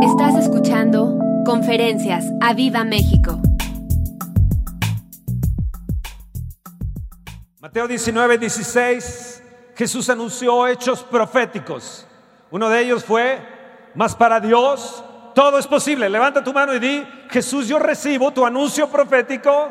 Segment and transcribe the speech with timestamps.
[0.00, 3.40] Estás escuchando Conferencias a Viva México.
[7.60, 9.42] Mateo 19, 16,
[9.74, 12.06] Jesús anunció hechos proféticos.
[12.52, 13.40] Uno de ellos fue,
[13.96, 15.02] más para Dios
[15.34, 16.08] todo es posible.
[16.08, 19.70] Levanta tu mano y di, Jesús, yo recibo tu anuncio profético.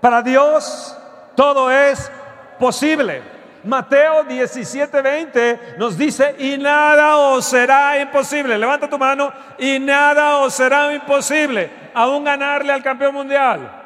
[0.00, 0.96] Para Dios
[1.36, 2.10] todo es
[2.58, 3.33] posible.
[3.64, 8.58] Mateo 17, 20 nos dice, y nada os será imposible.
[8.58, 13.82] Levanta tu mano, y nada os será imposible, aún ganarle al campeón mundial.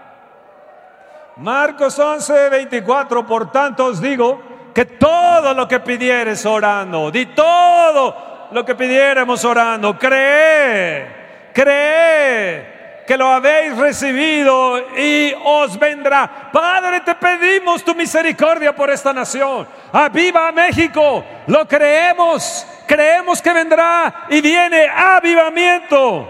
[1.36, 4.42] Marcos 11, 24, por tanto os digo
[4.74, 12.77] que todo lo que pidieres orando, di todo lo que pidiéramos orando, cree, cree
[13.09, 16.51] que lo habéis recibido y os vendrá.
[16.53, 19.67] Padre, te pedimos tu misericordia por esta nación.
[19.91, 26.29] Aviva México, lo creemos, creemos que vendrá y viene avivamiento.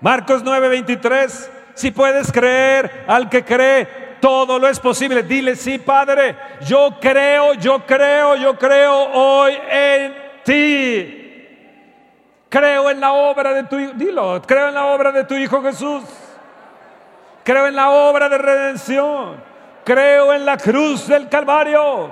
[0.00, 5.24] Marcos 9:23, si puedes creer al que cree, todo lo es posible.
[5.24, 11.25] Dile, sí, Padre, yo creo, yo creo, yo creo hoy en ti.
[12.48, 15.62] Creo en la obra de tu Hijo, dilo, creo en la obra de tu Hijo
[15.62, 16.04] Jesús.
[17.46, 19.36] Creo en la obra de redención.
[19.84, 22.10] Creo en la cruz del Calvario.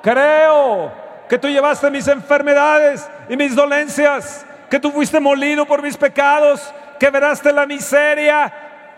[0.00, 0.92] Creo
[1.28, 4.46] que tú llevaste mis enfermedades y mis dolencias.
[4.70, 6.72] Que tú fuiste molido por mis pecados.
[7.00, 8.52] Que veraste la miseria.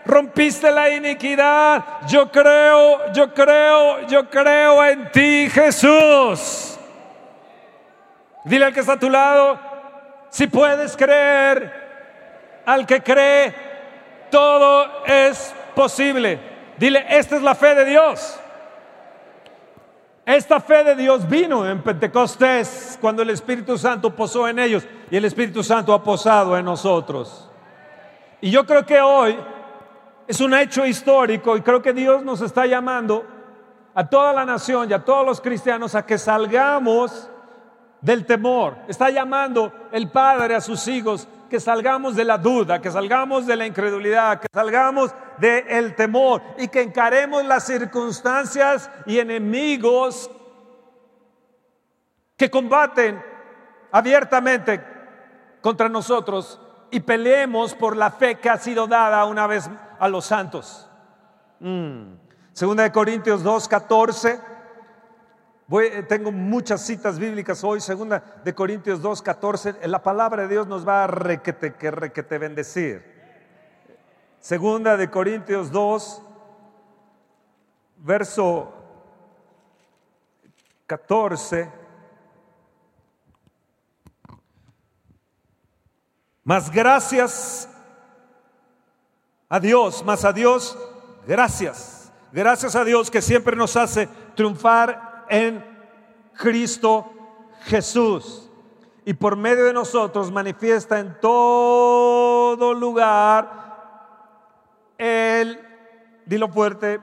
[0.05, 1.83] Rompiste la iniquidad.
[2.07, 6.77] Yo creo, yo creo, yo creo en ti, Jesús.
[8.43, 9.59] Dile al que está a tu lado,
[10.29, 13.55] si puedes creer, al que cree,
[14.29, 16.39] todo es posible.
[16.77, 18.39] Dile, esta es la fe de Dios.
[20.25, 25.17] Esta fe de Dios vino en Pentecostés cuando el Espíritu Santo posó en ellos y
[25.17, 27.49] el Espíritu Santo ha posado en nosotros.
[28.39, 29.35] Y yo creo que hoy
[30.27, 33.25] es un hecho histórico y creo que Dios nos está llamando
[33.95, 37.27] a toda la nación y a todos los cristianos a que salgamos
[38.01, 38.77] del temor.
[38.87, 43.55] Está llamando el Padre a sus hijos que salgamos de la duda, que salgamos de
[43.55, 50.29] la incredulidad, que salgamos del temor y que encaremos las circunstancias y enemigos
[52.37, 53.21] que combaten
[53.91, 54.81] abiertamente
[55.61, 56.59] contra nosotros
[56.91, 60.89] y peleemos por la fe que ha sido dada una vez a los santos.
[61.59, 62.13] Mm.
[62.53, 64.39] Segunda de Corintios 2, 14
[65.71, 69.87] eh, tengo muchas citas bíblicas hoy, segunda de Corintios 2, 14.
[69.87, 73.03] La palabra de Dios nos va a requete, que requete bendecir.
[74.39, 76.21] Segunda de Corintios 2,
[77.97, 78.73] verso
[80.87, 81.71] 14.
[86.43, 87.69] Más gracias
[89.47, 90.75] a Dios, más a Dios,
[91.27, 92.11] gracias.
[92.31, 95.63] Gracias a Dios que siempre nos hace triunfar en
[96.35, 97.11] Cristo
[97.65, 98.49] Jesús.
[99.05, 103.59] Y por medio de nosotros manifiesta en todo lugar
[104.97, 105.59] el,
[106.25, 106.99] dilo fuerte,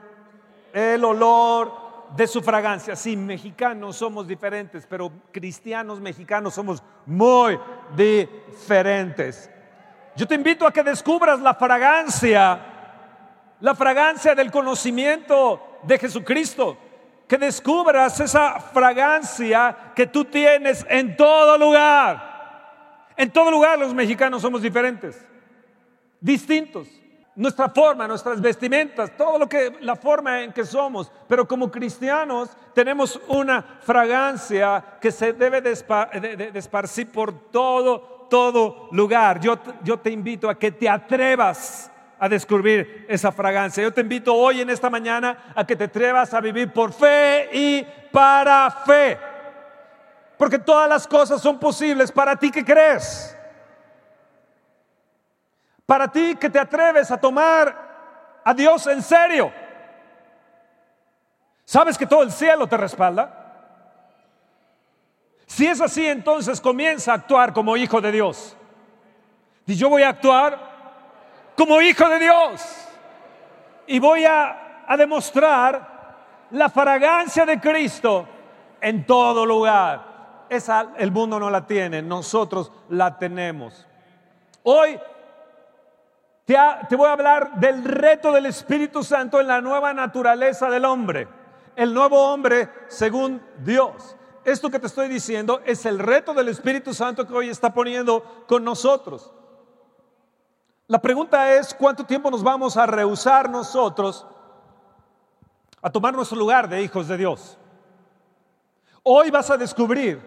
[0.73, 1.71] el olor
[2.15, 2.95] de su fragancia.
[2.95, 7.59] Sí, mexicanos somos diferentes, pero cristianos mexicanos somos muy
[7.95, 9.49] diferentes.
[10.15, 12.59] Yo te invito a que descubras la fragancia,
[13.59, 16.77] la fragancia del conocimiento de Jesucristo
[17.27, 22.27] que descubras esa fragancia que tú tienes en todo lugar.
[23.17, 25.25] En todo lugar los mexicanos somos diferentes,
[26.21, 26.87] distintos.
[27.35, 31.11] Nuestra forma, nuestras vestimentas, todo lo que, la forma en que somos.
[31.27, 35.71] Pero como cristianos tenemos una fragancia que se debe de,
[36.55, 39.39] esparcir por todo, todo lugar.
[39.39, 43.83] Yo, yo te invito a que te atrevas a descubrir esa fragancia.
[43.83, 47.49] Yo te invito hoy en esta mañana a que te atrevas a vivir por fe
[47.51, 49.17] y para fe.
[50.37, 53.35] Porque todas las cosas son posibles para ti que crees.
[55.85, 59.51] Para ti que te atreves a tomar a Dios en serio.
[61.65, 63.43] ¿Sabes que todo el cielo te respalda?
[65.45, 68.55] Si es así, entonces comienza a actuar como hijo de Dios.
[69.65, 70.76] Y yo voy a actuar
[71.57, 72.61] como hijo de Dios.
[73.87, 78.25] Y voy a, demostrar la fragancia de Cristo
[78.79, 80.45] en todo lugar.
[80.49, 83.85] Esa el mundo no la tiene, nosotros la tenemos.
[84.63, 84.97] Hoy
[86.45, 86.55] te,
[86.87, 91.27] te, voy a hablar del reto del Espíritu Santo en la nueva naturaleza del hombre.
[91.75, 94.15] El nuevo hombre según Dios.
[94.45, 98.45] esto que te estoy diciendo es el reto del Espíritu Santo que hoy está poniendo
[98.47, 99.33] con nosotros.
[100.87, 104.25] La pregunta es, ¿cuánto tiempo nos vamos a rehusar nosotros
[105.81, 107.57] a tomar nuestro lugar de hijos de Dios?
[109.03, 110.21] Hoy vas a descubrir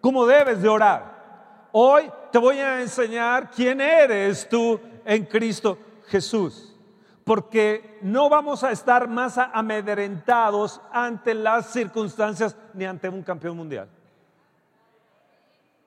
[0.00, 1.68] cómo debes de orar.
[1.72, 5.76] Hoy te voy a enseñar quién eres tú en Cristo
[6.06, 6.76] Jesús.
[7.24, 13.88] Porque no vamos a estar más amedrentados ante las circunstancias ni ante un campeón mundial.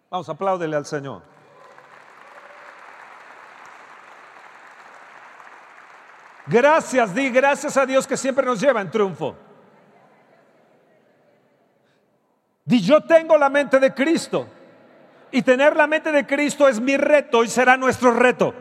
[0.10, 1.33] Vamos, apláudele al Señor.
[6.48, 9.36] Gracias, di gracias a Dios que siempre nos lleva en triunfo.
[12.66, 14.48] Di yo tengo la mente de Cristo.
[15.32, 18.54] Y tener la mente de Cristo es mi reto y será nuestro reto.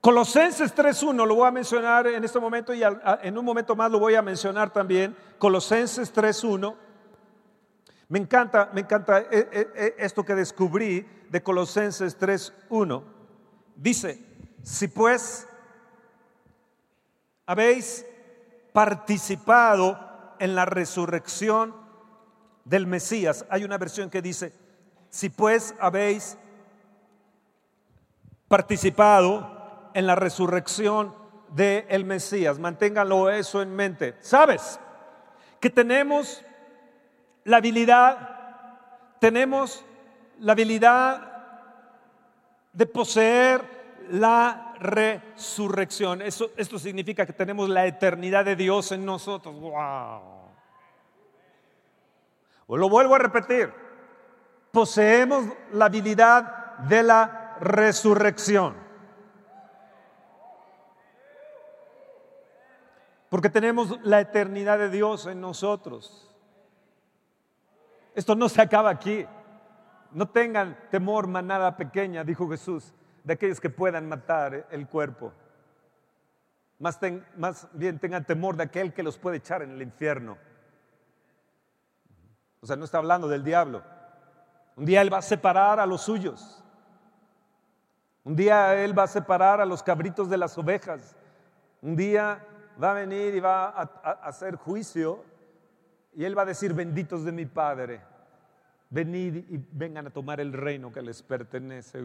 [0.00, 3.98] Colosenses 3.1 lo voy a mencionar en este momento y en un momento más lo
[3.98, 5.16] voy a mencionar también.
[5.38, 6.76] Colosenses 3.1.
[8.08, 13.02] Me encanta, me encanta eh, eh, eh, esto que descubrí de Colosenses 3.1.
[13.74, 14.24] Dice,
[14.62, 15.48] si pues
[17.46, 18.04] habéis
[18.72, 19.98] participado
[20.38, 21.74] en la resurrección
[22.64, 23.46] del Mesías.
[23.48, 24.52] Hay una versión que dice,
[25.08, 26.36] si pues habéis
[28.48, 31.14] participado en la resurrección
[31.50, 34.16] del Mesías, manténganlo eso en mente.
[34.20, 34.78] ¿Sabes?
[35.60, 36.44] Que tenemos
[37.44, 38.78] la habilidad,
[39.20, 39.84] tenemos
[40.40, 41.32] la habilidad
[42.72, 43.62] de poseer
[44.10, 46.22] la resurrección.
[46.22, 49.54] Eso, esto significa que tenemos la eternidad de Dios en nosotros.
[49.58, 50.36] ¡Wow!
[52.68, 53.72] lo vuelvo a repetir.
[54.72, 58.74] Poseemos la habilidad de la resurrección.
[63.28, 66.30] Porque tenemos la eternidad de Dios en nosotros.
[68.14, 69.26] Esto no se acaba aquí.
[70.12, 72.94] No tengan temor, manada pequeña, dijo Jesús
[73.26, 75.32] de aquellos que puedan matar el cuerpo.
[76.78, 77.00] Más,
[77.72, 80.38] bien tengan temor de aquel que los puede echar en el infierno.
[82.60, 83.82] O sea, no está hablando del diablo.
[84.76, 86.62] Un día Él va a separar a los suyos.
[88.22, 91.16] Un día Él va a separar a los cabritos de las ovejas.
[91.82, 92.46] Un día
[92.80, 93.82] va a venir y va a
[94.22, 95.24] hacer juicio
[96.14, 98.15] y Él va a decir, benditos de mi Padre
[98.88, 101.98] Venid y vengan a tomar el reino que les pertenece.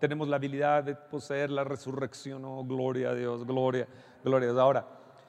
[0.00, 2.44] Tenemos la habilidad de poseer la resurrección.
[2.44, 3.86] Oh, gloria a Dios, gloria,
[4.24, 4.60] gloria a Dios.
[4.60, 4.86] Ahora,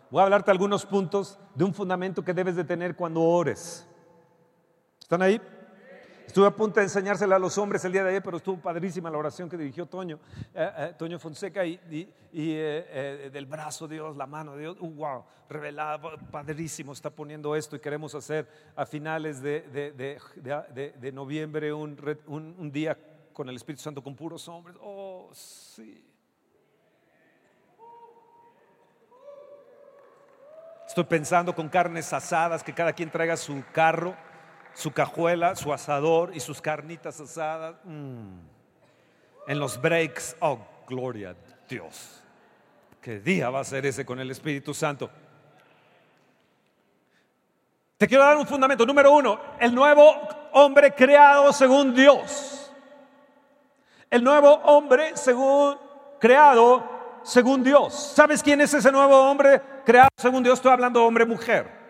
[0.10, 3.88] voy a hablarte algunos puntos de un fundamento que debes de tener cuando ores.
[5.00, 5.40] ¿Están ahí?
[6.26, 9.10] Estuve a punto de enseñársela a los hombres el día de ayer, pero estuvo padrísima
[9.12, 10.20] la oración que dirigió Toño,
[10.54, 14.90] eh, eh, Toño Fonseca, y, eh, del brazo de Dios, la mano de Dios, uh,
[14.90, 16.00] wow, revelada,
[16.32, 21.98] padrísimo, está poniendo esto y queremos hacer a finales de, noviembre un,
[22.28, 22.98] un día
[23.34, 24.78] con el Espíritu Santo con puros hombres.
[24.82, 26.10] Oh, sí.
[30.88, 34.16] Estoy pensando con carnes asadas, que cada quien traiga su carro
[34.74, 37.76] su cajuela, su asador y sus carnitas asadas.
[37.84, 38.40] Mm.
[39.48, 41.36] En los breaks, oh, gloria a
[41.68, 42.22] Dios.
[43.02, 45.10] ¿Qué día va a ser ese con el Espíritu Santo?
[47.98, 48.86] Te quiero dar un fundamento.
[48.86, 50.14] Número uno, el nuevo
[50.54, 52.72] hombre creado según Dios.
[54.10, 55.78] El nuevo hombre según
[56.20, 57.94] creado según Dios.
[57.94, 60.60] ¿Sabes quién es ese nuevo hombre creado según Dios?
[60.60, 61.83] Estoy hablando hombre-mujer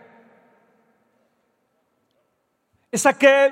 [2.94, 3.52] es aquel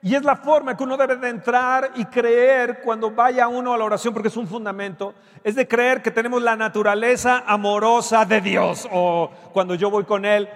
[0.00, 3.76] y es la forma que uno debe de entrar y creer cuando vaya uno a
[3.76, 8.40] la oración, porque es un fundamento, es de creer que tenemos la naturaleza amorosa de
[8.40, 8.88] Dios.
[8.90, 10.48] O cuando yo voy con Él,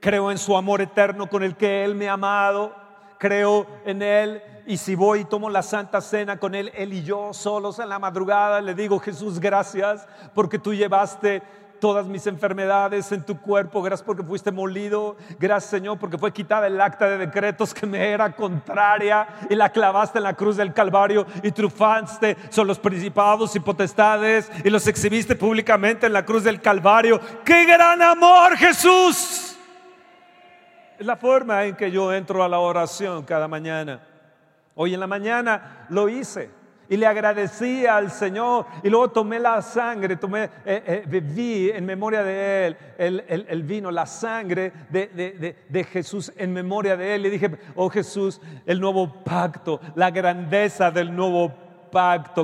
[0.00, 2.76] creo en su amor eterno con el que Él me ha amado,
[3.18, 4.42] creo en Él.
[4.66, 7.88] Y si voy y tomo la santa cena con Él, Él y yo solos en
[7.88, 11.42] la madrugada, le digo, Jesús, gracias porque tú llevaste
[11.82, 13.82] todas mis enfermedades en tu cuerpo.
[13.82, 15.16] Gracias porque fuiste molido.
[15.40, 19.68] Gracias Señor porque fue quitada el acta de decretos que me era contraria y la
[19.68, 24.86] clavaste en la cruz del Calvario y triunfaste son los principados y potestades y los
[24.86, 27.20] exhibiste públicamente en la cruz del Calvario.
[27.44, 29.58] ¡Qué gran amor Jesús!
[31.00, 34.00] Es la forma en que yo entro a la oración cada mañana.
[34.76, 39.62] Hoy en la mañana lo hice y le agradecí al Señor y luego tomé la
[39.62, 40.50] sangre, tomé, eh,
[40.86, 46.32] eh, bebí en memoria de Él el, el, vino, la sangre de, de, de, Jesús
[46.36, 47.26] en memoria de Él.
[47.26, 51.71] Y dije, oh Jesús, el nuevo pacto, la grandeza del nuevo pacto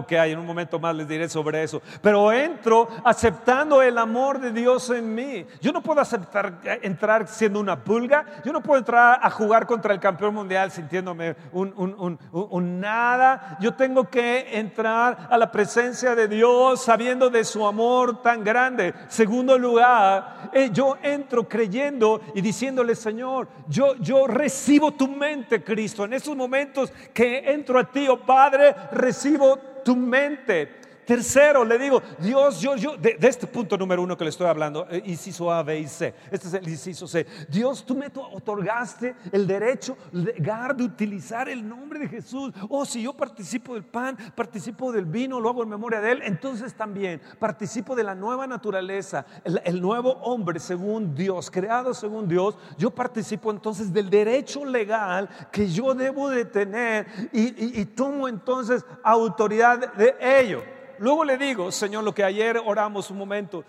[0.07, 0.33] que hay.
[0.33, 1.81] En un momento más les diré sobre eso.
[2.03, 5.47] Pero entro aceptando el amor de Dios en mí.
[5.61, 8.27] Yo no puedo aceptar entrar siendo una pulga.
[8.45, 13.57] Yo no puedo entrar a jugar contra el campeón mundial sintiéndome un, nada.
[13.61, 18.93] Yo tengo que entrar a la presencia de Dios sabiendo de su amor tan grande.
[19.09, 26.05] Segundo lugar, eh, yo entro creyendo y diciéndole, Señor, yo, yo recibo tu mente, Cristo.
[26.05, 29.38] En esos momentos que entro a ti, oh Padre, recibo
[29.85, 30.69] tu mente.
[31.09, 34.87] Tercero, le digo, Dios, yo, yo, de, este punto número uno que le estoy hablando,
[34.91, 37.27] eh, inciso A, B y C, este es el inciso C.
[37.49, 42.53] Dios, tú me otorgaste el derecho legal de utilizar el nombre de Jesús.
[42.69, 46.21] Oh, si yo participo del pan, participo del vino, lo hago en memoria de Él,
[46.25, 52.59] entonces también participo de la nueva naturaleza, el, nuevo hombre según Dios, creado según Dios.
[52.77, 59.95] Yo participo entonces del derecho legal que yo debo de tener y tomo entonces autoridad
[59.95, 60.77] de ello.
[61.01, 63.65] Luego le digo, Señor, lo que ayer oramos un momento,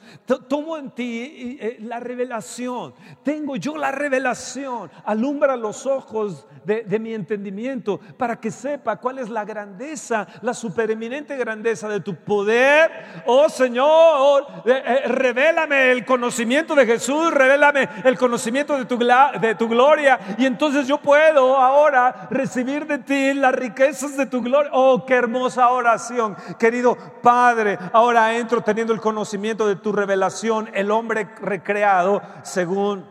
[0.47, 2.93] tomo en ti eh, la revelación,
[3.23, 9.29] tengo yo la revelación, alumbra los ojos de, mi entendimiento para que sepa cuál es
[9.29, 12.91] la grandeza, la supereminente grandeza de tu poder.
[13.25, 19.55] Oh Señor, eh, eh, revélame el conocimiento de Jesús, revélame el conocimiento de tu, de
[19.55, 24.71] tu gloria y entonces yo puedo ahora recibir de ti las riquezas de tu gloria.
[24.73, 30.91] Oh, qué hermosa oración, querido Padre, ahora entro teniendo el conocimiento de tu revelación, el
[30.91, 33.05] hombre recreado según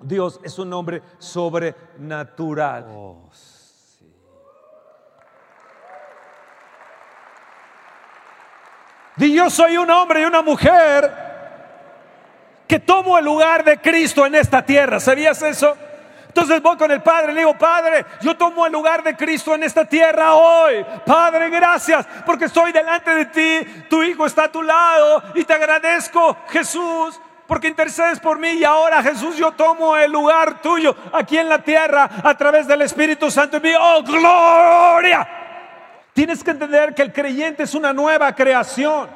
[0.00, 2.86] Dios es un hombre sobrenatural.
[2.90, 3.28] Oh,
[9.18, 11.28] yo soy un hombre y una mujer
[12.68, 15.00] que tomo el lugar de Cristo en esta tierra.
[15.00, 15.76] ¿Sabías eso?
[16.38, 19.56] Entonces voy con el Padre y le digo, Padre, yo tomo el lugar de Cristo
[19.56, 20.86] en esta tierra hoy.
[21.04, 23.84] Padre, gracias porque estoy delante de ti.
[23.90, 27.20] Tu Hijo está a tu lado y te agradezco, Jesús.
[27.48, 31.58] Porque intercedes por mí y ahora Jesús yo tomo el lugar tuyo aquí en la
[31.58, 33.72] tierra a través del Espíritu Santo en mí.
[33.76, 35.26] ¡Oh, gloria!
[36.12, 39.08] Tienes que entender que el creyente es una nueva creación.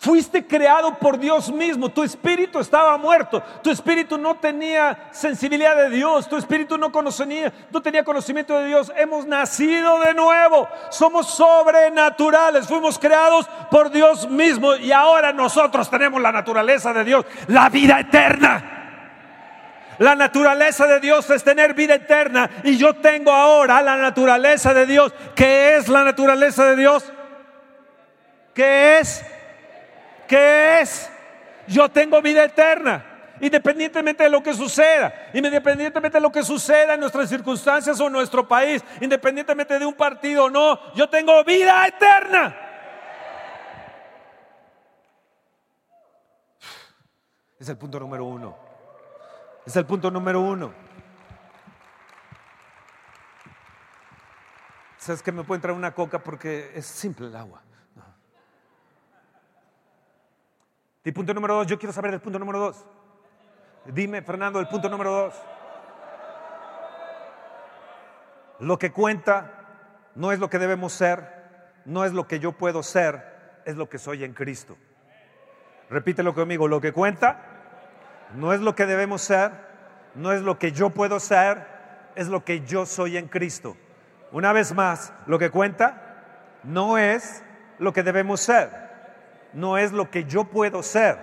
[0.00, 1.88] Fuiste creado por Dios mismo.
[1.88, 3.42] Tu espíritu estaba muerto.
[3.62, 6.28] Tu espíritu no tenía sensibilidad de Dios.
[6.28, 8.92] Tu espíritu no conocía, no tenía conocimiento de Dios.
[8.96, 10.68] Hemos nacido de nuevo.
[10.90, 12.68] Somos sobrenaturales.
[12.68, 17.98] Fuimos creados por Dios mismo y ahora nosotros tenemos la naturaleza de Dios, la vida
[17.98, 18.74] eterna.
[19.98, 24.86] La naturaleza de Dios es tener vida eterna y yo tengo ahora la naturaleza de
[24.86, 25.12] Dios.
[25.34, 27.12] ¿Qué es la naturaleza de Dios?
[28.54, 29.24] ¿Qué es?
[30.28, 31.10] ¿Qué es?
[31.66, 33.04] Yo tengo vida eterna.
[33.40, 38.12] Independientemente de lo que suceda, independientemente de lo que suceda en nuestras circunstancias o en
[38.12, 42.56] nuestro país, independientemente de un partido o no, yo tengo vida eterna.
[47.60, 48.56] Es el punto número uno.
[49.64, 50.72] Es el punto número uno.
[54.96, 57.62] ¿Sabes que me puede entrar una coca porque es simple el agua?
[61.08, 62.84] Y punto número dos, yo quiero saber del punto número dos.
[63.86, 65.34] Dime, Fernando, el punto número dos.
[68.58, 69.64] Lo que cuenta
[70.14, 73.88] no es lo que debemos ser, no es lo que yo puedo ser, es lo
[73.88, 74.76] que soy en Cristo.
[75.88, 77.40] Repítelo conmigo, lo que cuenta
[78.34, 79.52] no es lo que debemos ser,
[80.14, 81.64] no es lo que yo puedo ser,
[82.16, 83.78] es lo que yo soy en Cristo.
[84.30, 87.42] Una vez más, lo que cuenta no es
[87.78, 88.87] lo que debemos ser
[89.52, 91.18] no es lo que yo puedo ser,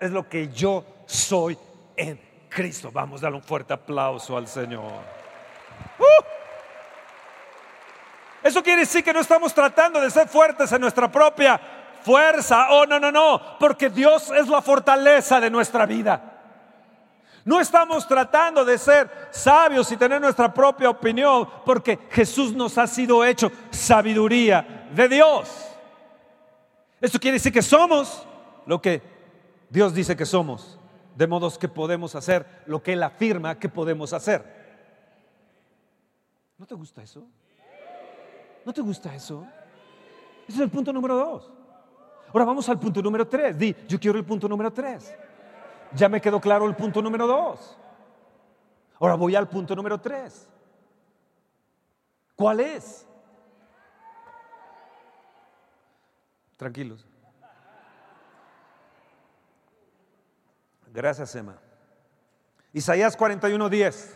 [0.00, 1.58] es lo que yo soy
[1.96, 2.90] en Cristo.
[2.92, 4.92] Vamos a darle un fuerte aplauso al Señor.
[5.98, 6.24] ¡Uh!
[8.42, 11.60] Eso quiere decir que no estamos tratando de ser fuertes en nuestra propia
[12.02, 12.68] fuerza.
[12.70, 16.30] Oh, no, no, no, porque Dios es la fortaleza de nuestra vida.
[17.44, 22.86] No estamos tratando de ser sabios y tener nuestra propia opinión, porque Jesús nos ha
[22.86, 25.69] sido hecho sabiduría de Dios.
[27.00, 28.26] Esto quiere decir que somos
[28.66, 29.02] lo que
[29.70, 30.78] Dios dice que somos,
[31.16, 34.60] de modos que podemos hacer lo que Él afirma que podemos hacer.
[36.58, 37.26] ¿No te gusta eso?
[38.64, 39.46] ¿No te gusta eso?
[40.46, 41.50] Ese es el punto número dos.
[42.32, 43.56] Ahora vamos al punto número tres.
[43.56, 45.14] Di, yo quiero el punto número tres.
[45.94, 47.78] Ya me quedó claro el punto número dos.
[48.98, 50.48] Ahora voy al punto número tres.
[52.36, 53.06] ¿Cuál es?
[56.60, 57.06] Tranquilos.
[60.92, 61.56] Gracias, Emma.
[62.74, 64.14] Isaías 41:10.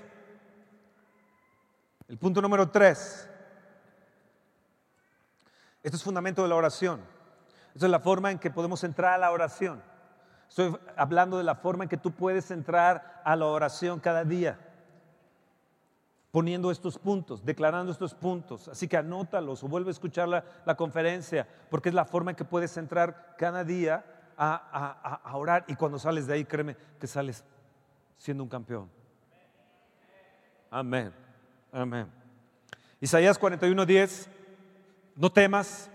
[2.06, 3.30] El punto número 3.
[5.82, 7.00] Esto es fundamento de la oración.
[7.72, 9.82] Esta es la forma en que podemos entrar a la oración.
[10.46, 14.58] Estoy hablando de la forma en que tú puedes entrar a la oración cada día,
[16.34, 18.66] poniendo estos puntos, declarando estos puntos.
[18.66, 22.44] Así que anótalos o vuelve a escuchar la, conferencia, porque es la forma en que
[22.44, 24.04] puedes entrar cada día
[24.36, 25.64] a, a orar.
[25.68, 27.44] Y cuando sales de ahí, créeme que sales
[28.18, 28.90] siendo un campeón.
[30.72, 31.12] Amén.
[31.70, 32.08] Amén.
[33.00, 34.26] Isaías 41:10,
[35.14, 35.88] no temas,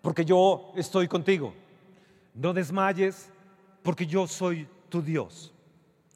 [0.00, 1.52] porque yo estoy contigo.
[2.32, 3.28] No desmayes,
[3.82, 5.52] porque yo soy tu Dios.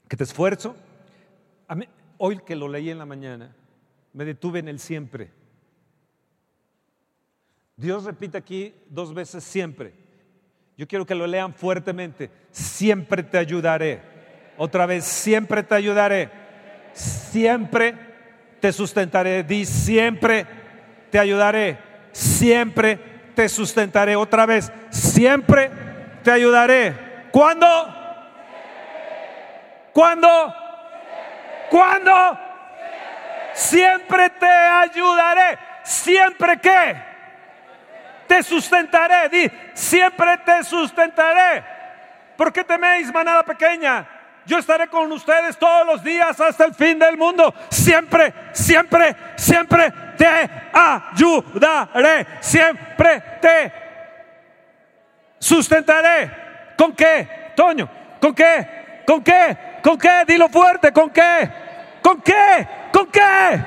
[0.08, 0.76] Que te esfuerzo.
[2.25, 3.52] Hoy que lo leí en la mañana,
[4.12, 5.33] me detuve en el siempre.
[7.76, 9.93] Dios repite aquí dos veces siempre.
[10.76, 12.31] Yo quiero que lo lean fuertemente.
[12.52, 14.02] Siempre te ayudaré.
[14.57, 16.31] Otra vez, siempre te ayudaré.
[16.93, 17.97] Siempre
[18.61, 19.43] te sustentaré.
[19.43, 20.47] Di siempre
[21.11, 21.76] te ayudaré.
[22.12, 23.00] Siempre
[23.35, 24.14] te sustentaré.
[24.14, 25.73] Otra vez, siempre
[26.23, 26.95] te ayudaré.
[27.33, 27.67] ¿Cuándo?
[29.93, 30.62] ¿Cuándo?
[31.73, 32.38] ¿Cuándo?
[33.55, 35.59] Siempre te ayudaré.
[35.83, 37.02] ¿Siempre qué?
[38.26, 39.31] Te sustentaré.
[39.31, 41.64] Di, siempre te sustentaré.
[42.37, 44.07] ¿Por qué teméis, manada pequeña?
[44.45, 47.55] Yo estaré con ustedes todos los días hasta el fin del mundo.
[47.71, 52.26] Siempre, siempre, siempre te ayudaré.
[52.41, 53.73] Siempre te
[55.38, 56.75] sustentaré.
[56.76, 57.88] ¿Con qué, Toño?
[58.21, 58.82] ¿Con qué?
[59.06, 59.56] ¿Con qué?
[59.82, 60.25] ¿Con qué?
[60.26, 60.92] Dilo fuerte.
[60.92, 61.50] ¿Con qué?
[62.02, 62.68] ¿Con qué?
[62.92, 63.64] ¿Con qué?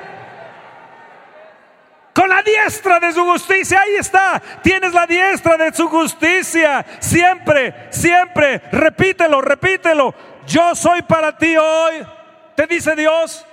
[2.16, 4.40] Con la diestra de su justicia, ahí está.
[4.62, 6.84] Tienes la diestra de su justicia.
[6.98, 10.14] Siempre, siempre, repítelo, repítelo.
[10.46, 12.06] Yo soy para ti hoy.
[12.54, 13.44] Te dice Dios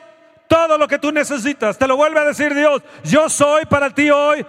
[0.47, 1.77] todo lo que tú necesitas.
[1.77, 2.81] Te lo vuelve a decir Dios.
[3.03, 4.45] Yo soy para ti hoy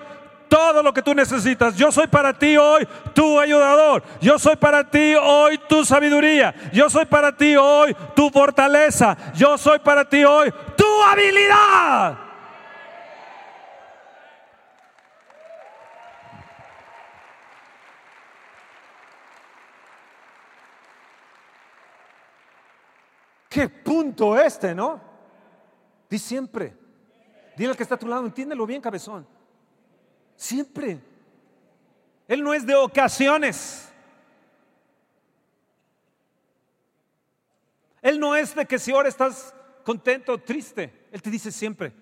[0.49, 1.77] todo lo que tú necesitas.
[1.77, 4.03] Yo soy para ti hoy tu ayudador.
[4.21, 6.55] Yo soy para ti hoy tu sabiduría.
[6.73, 9.17] Yo soy para ti hoy tu fortaleza.
[9.35, 12.19] Yo soy para ti hoy tu habilidad.
[23.55, 25.01] Qué punto este, ¿no?
[26.11, 26.77] Di siempre.
[27.57, 29.34] Dile al que está a tu lado, entiéndelo bien, cabezón.
[30.37, 31.01] Siempre.
[32.29, 33.91] Él no es de ocasiones.
[38.03, 41.09] Él no es de que si ahora estás contento o triste.
[41.13, 41.93] Él te dice siempre.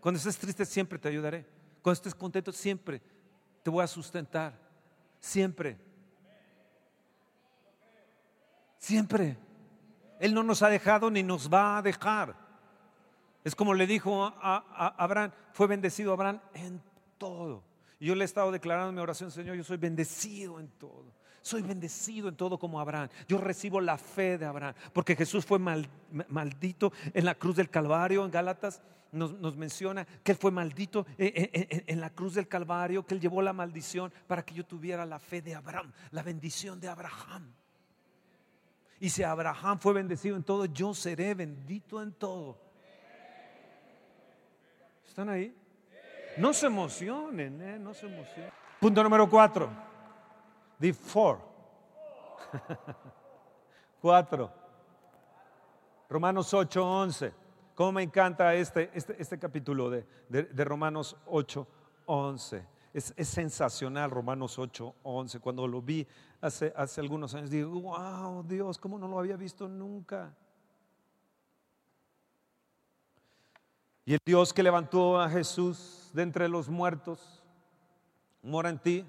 [0.00, 1.46] Cuando estés triste, siempre te ayudaré.
[1.82, 3.00] Cuando estés contento, siempre
[3.62, 4.58] te voy a sustentar.
[5.20, 5.76] Siempre.
[8.78, 9.36] Siempre.
[10.20, 12.36] Él no nos ha dejado ni nos va a dejar.
[13.44, 16.82] Es como le dijo a, Abraham, fue bendecido Abraham en
[17.18, 17.62] todo.
[18.00, 21.12] Y yo le he estado declarando en mi oración, Señor, yo soy bendecido en todo.
[21.42, 23.08] Soy bendecido en todo como Abraham.
[23.26, 24.74] Yo recibo la fe de Abraham.
[24.92, 28.24] Porque Jesús fue maldito en la cruz del Calvario.
[28.24, 28.82] En Gálatas
[29.12, 33.52] nos, menciona que Él fue maldito en, la cruz del Calvario, que Él llevó la
[33.52, 37.52] maldición para que yo tuviera la fe de Abraham, la bendición de Abraham.
[39.00, 42.58] Y si Abraham fue bendecido en todo, yo seré bendito en todo.
[45.06, 45.54] ¿Están ahí?
[46.38, 47.78] No se emocionen, ¿eh?
[47.78, 48.52] no se emocionen.
[48.80, 49.68] Punto número cuatro.
[50.78, 51.40] The four.
[54.00, 54.52] cuatro.
[56.08, 57.32] Romanos 8, 11.
[57.74, 61.66] ¿Cómo me encanta este, este, este capítulo de, de, de Romanos 8,
[62.06, 62.66] 11?
[62.94, 65.40] Es, sensacional Romanos 8, 11.
[65.40, 66.06] Cuando lo vi
[66.40, 70.34] hace, hace algunos años, digo, wow, Dios, ¿cómo no lo había visto nunca?
[74.04, 77.44] Y el Dios que levantó a Jesús de entre los muertos,
[78.42, 79.06] mora en ti.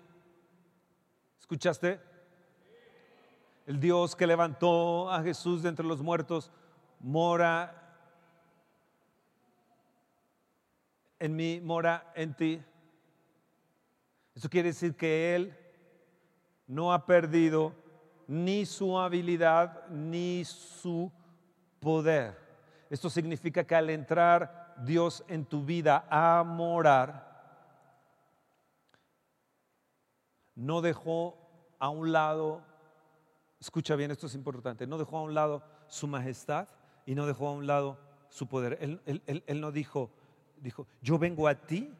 [1.40, 2.00] ¿Escuchaste?
[3.66, 6.52] El Dios que levantó a Jesús de entre los muertos,
[7.00, 7.96] mora
[11.18, 12.62] en mí, mora en ti.
[14.36, 15.58] Eso quiere decir que Él
[16.68, 17.74] no ha perdido
[18.28, 21.12] ni su habilidad ni su
[21.80, 22.38] poder.
[22.88, 27.28] Esto significa que al entrar Dios en tu vida a morar,
[30.56, 31.38] no dejó
[31.80, 32.62] a un lado,
[33.60, 36.68] escucha bien, esto es importante, no dejó a un lado su majestad
[37.06, 37.98] y no dejó a un lado
[38.30, 38.78] su poder.
[38.82, 40.12] Él, él no dijo,
[40.58, 41.94] dijo, yo vengo a ti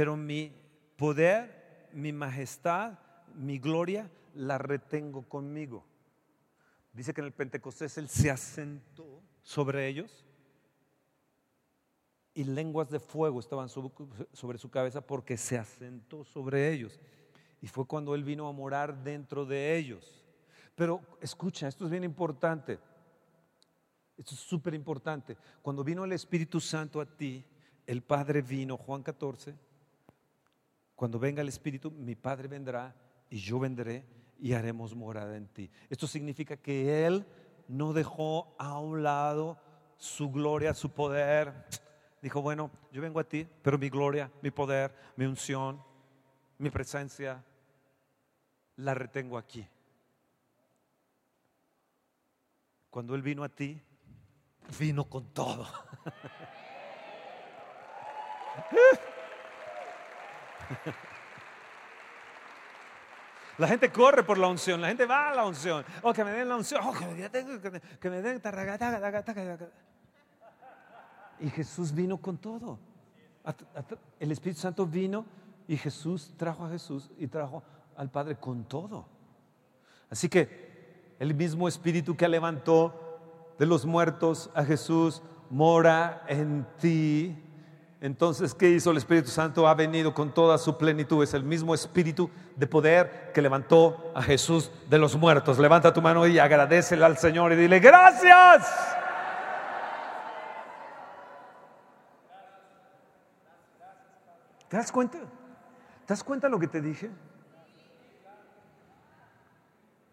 [0.00, 0.50] pero mi
[0.96, 2.98] poder, mi majestad,
[3.34, 5.84] mi gloria la retengo conmigo.
[6.92, 10.24] Dice que en el Pentecostés Él se asentó sobre ellos.
[12.34, 17.00] Y lenguas de fuego estaban sobre su cabeza porque se asentó sobre ellos.
[17.60, 20.24] Y fue cuando Él vino a morar dentro de ellos.
[20.74, 22.78] Pero escucha, esto es bien importante.
[24.16, 25.36] Esto es súper importante.
[25.62, 27.44] Cuando vino el Espíritu Santo a ti,
[27.86, 29.54] el Padre vino, Juan 14,
[30.94, 32.94] cuando venga el Espíritu, mi Padre vendrá
[33.28, 34.04] y yo vendré
[34.38, 35.70] y haremos morada en ti.
[35.88, 37.26] Esto significa que Él
[37.68, 39.58] no dejó a un lado
[39.96, 41.66] su gloria, su poder.
[42.20, 45.82] Dijo, bueno, yo vengo a ti, pero mi gloria, mi poder, mi unción,
[46.58, 47.42] mi presencia,
[48.76, 49.66] la retengo aquí.
[52.90, 53.80] Cuando Él vino a ti,
[54.78, 55.66] vino con todo.
[63.58, 65.84] La gente corre por la unción, la gente va a la unción.
[66.02, 67.30] Oh, que me den la unción, oh, que me,
[68.00, 68.40] que den
[71.40, 72.78] Y Jesús vino con todo.
[74.18, 75.24] El Espíritu Santo vino
[75.66, 77.62] y Jesús trajo a Jesús y trajo
[77.96, 79.06] al Padre con todo.
[80.10, 83.18] Así que el mismo Espíritu que levantó
[83.58, 87.36] de los muertos a Jesús mora en ti
[88.02, 89.68] entonces, ¿qué hizo el Espíritu Santo?
[89.68, 91.22] Ha venido con toda su plenitud.
[91.22, 95.58] Es el mismo Espíritu de poder que levantó a Jesús de los muertos.
[95.58, 98.99] Levanta tu mano y agradecele al Señor y dile, gracias.
[104.70, 105.18] ¿Te das cuenta?
[105.18, 105.26] ¿Te
[106.06, 107.10] das cuenta lo que te dije?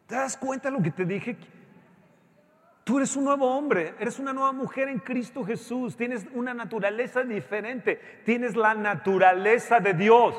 [0.07, 1.37] ¿Te das cuenta lo que te dije?
[2.83, 7.21] Tú eres un nuevo hombre, eres una nueva mujer en Cristo Jesús, tienes una naturaleza
[7.21, 10.33] diferente, tienes la naturaleza de Dios.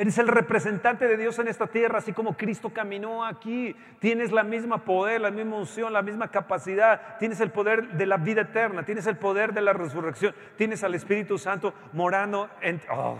[0.00, 3.76] Eres el representante de Dios en esta tierra, así como Cristo caminó aquí.
[3.98, 7.18] Tienes la misma poder, la misma unción, la misma capacidad.
[7.18, 10.34] Tienes el poder de la vida eterna, tienes el poder de la resurrección.
[10.56, 12.80] Tienes al Espíritu Santo morando en...
[12.90, 13.18] Oh.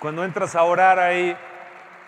[0.00, 1.36] Cuando entras a orar ahí,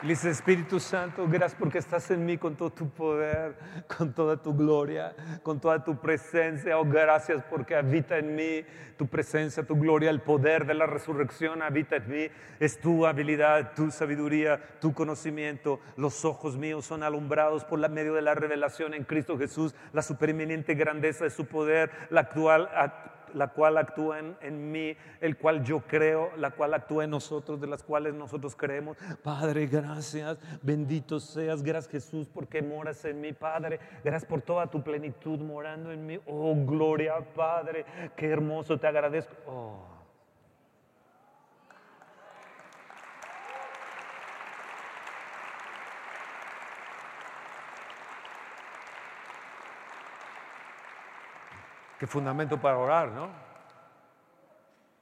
[0.02, 3.56] dices, Espíritu Santo, gracias porque estás en mí con todo tu poder,
[3.96, 6.78] con toda tu gloria, con toda tu presencia.
[6.78, 8.64] Oh, gracias porque habita en mí
[8.96, 12.28] tu presencia, tu gloria, el poder de la resurrección habita en mí.
[12.60, 15.80] Es tu habilidad, tu sabiduría, tu conocimiento.
[15.96, 20.74] Los ojos míos son alumbrados por medio de la revelación en Cristo Jesús, la supereminente
[20.74, 22.68] grandeza de su poder, la actual
[23.36, 27.66] la cual actúa en, mí, el cual yo creo, la cual actúa en nosotros, de
[27.66, 28.96] las cuales nosotros creemos.
[29.22, 34.82] Padre, gracias, bendito seas, gracias Jesús porque moras en mí, Padre, gracias por toda tu
[34.82, 36.18] plenitud morando en mí.
[36.26, 37.84] Oh, gloria, Padre,
[38.16, 39.34] qué hermoso, te agradezco.
[39.46, 39.95] Oh.
[51.98, 53.30] Qué fundamento para orar, ¿no?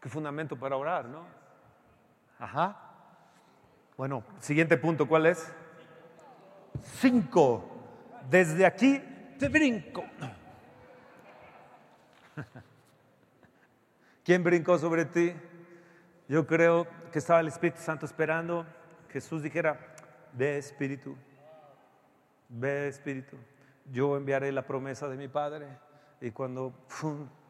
[0.01, 1.25] Qué fundamento para orar, ¿no?
[2.39, 2.77] Ajá.
[3.97, 5.53] Bueno, siguiente punto, ¿cuál es?
[7.01, 7.71] Cinco.
[8.31, 9.03] Desde aquí
[9.39, 10.05] te brinco.
[14.25, 15.35] ¿Quién brincó sobre ti?
[16.29, 18.65] Yo creo que estaba el Espíritu Santo esperando.
[19.11, 19.79] Jesús dijera,
[20.33, 21.17] ve Espíritu,
[22.49, 23.37] ve Espíritu.
[23.93, 25.67] Yo enviaré la promesa de mi Padre
[26.21, 26.73] y cuando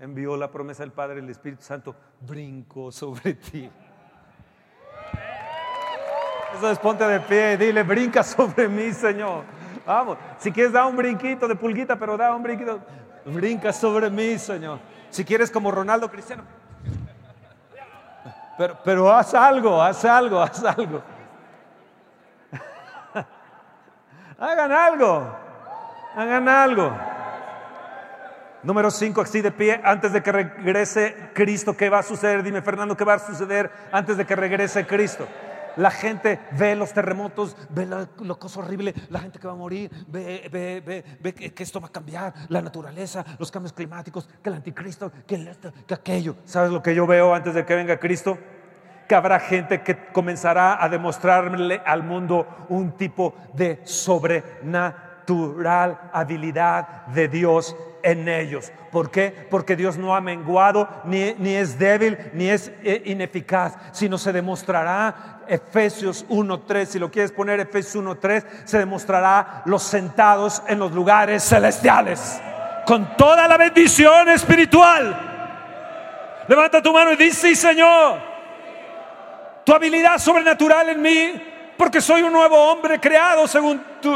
[0.00, 3.70] envió la promesa del Padre, el Espíritu Santo brincó sobre ti.
[6.56, 9.42] Eso es ponte de pie dile, brinca sobre mí, Señor.
[9.84, 12.80] Vamos, si quieres da un brinquito de pulguita, pero da un brinquito.
[13.26, 14.78] Brinca sobre mí, Señor.
[15.10, 16.44] Si quieres como Ronaldo Cristiano.
[18.56, 21.02] Pero, pero haz algo, haz algo, haz algo.
[24.38, 25.36] Hagan algo.
[26.14, 27.13] Hagan algo.
[28.64, 32.42] Número 5, así de pie, antes de que regrese Cristo, ¿qué va a suceder?
[32.42, 35.28] Dime, Fernando, ¿qué va a suceder antes de que regrese Cristo?
[35.76, 39.90] La gente ve los terremotos, ve lo, cosa horrible, la gente que va a morir,
[40.08, 44.54] ve, ve, ve, que, esto va a cambiar, la naturaleza, los cambios climáticos, que el
[44.54, 45.54] anticristo, que, el
[45.86, 46.36] que aquello.
[46.46, 48.38] ¿Sabes lo que yo veo antes de que venga Cristo?
[49.06, 57.28] Que habrá gente que comenzará a demostrarle al mundo un tipo de sobrenatural habilidad de
[57.28, 58.70] Dios en ellos.
[58.92, 59.34] ¿Por qué?
[59.50, 64.32] Porque Dios no ha menguado, ni, ni es débil, ni es eh, ineficaz, sino se
[64.32, 70.92] demostrará, Efesios 1.3, si lo quieres poner Efesios 1.3, se demostrará los sentados en los
[70.92, 72.40] lugares celestiales,
[72.86, 75.30] con toda la bendición espiritual.
[76.46, 78.20] Levanta tu mano y dice, sí, Señor,
[79.64, 81.42] tu habilidad sobrenatural en mí,
[81.78, 84.14] porque soy un nuevo hombre creado según tu,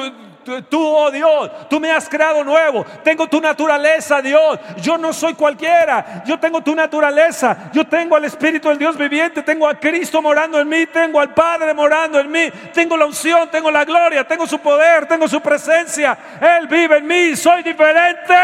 [0.69, 2.85] Tú, oh Dios, tú me has creado nuevo.
[3.03, 4.59] Tengo tu naturaleza, Dios.
[4.81, 6.23] Yo no soy cualquiera.
[6.25, 7.71] Yo tengo tu naturaleza.
[7.73, 9.43] Yo tengo al Espíritu del Dios viviente.
[9.43, 10.87] Tengo a Cristo morando en mí.
[10.87, 12.51] Tengo al Padre morando en mí.
[12.73, 16.17] Tengo la unción, tengo la gloria, tengo su poder, tengo su presencia.
[16.41, 17.37] Él vive en mí.
[17.37, 18.35] Soy diferente.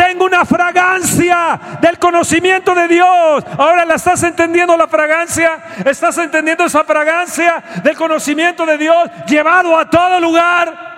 [0.00, 3.44] Tengo una fragancia del conocimiento de Dios.
[3.58, 5.58] Ahora la estás entendiendo la fragancia.
[5.84, 10.89] Estás entendiendo esa fragancia del conocimiento de Dios llevado a todo lugar.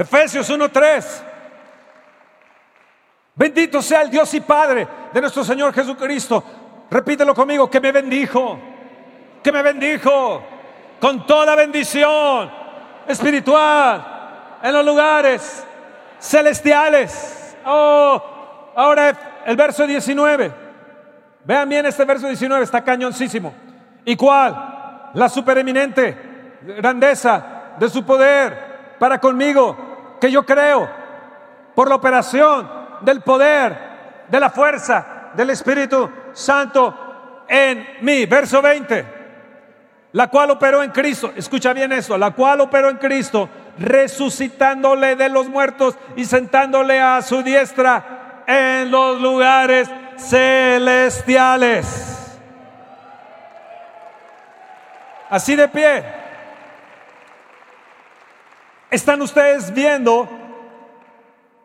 [0.00, 1.22] Efesios 1:3.
[3.34, 6.42] Bendito sea el Dios y Padre de nuestro Señor Jesucristo.
[6.90, 8.58] Repítelo conmigo, que me bendijo,
[9.42, 10.42] que me bendijo
[10.98, 12.50] con toda bendición
[13.06, 15.66] espiritual en los lugares
[16.18, 17.56] celestiales.
[17.66, 18.22] Oh,
[18.74, 20.50] ahora el verso 19.
[21.44, 23.52] Vean bien este verso 19, está cañoncísimo.
[24.06, 25.10] ¿Y cuál?
[25.12, 29.89] La supereminente grandeza de su poder para conmigo,
[30.20, 30.88] que yo creo,
[31.74, 33.76] por la operación del poder,
[34.28, 38.26] de la fuerza del Espíritu Santo en mí.
[38.26, 39.20] Verso 20
[40.12, 45.28] la cual operó en Cristo, escucha bien esto, la cual operó en Cristo, resucitándole de
[45.28, 51.86] los muertos y sentándole a su diestra en los lugares celestiales.
[55.28, 56.19] Así de pie.
[58.90, 60.28] ¿Están ustedes viendo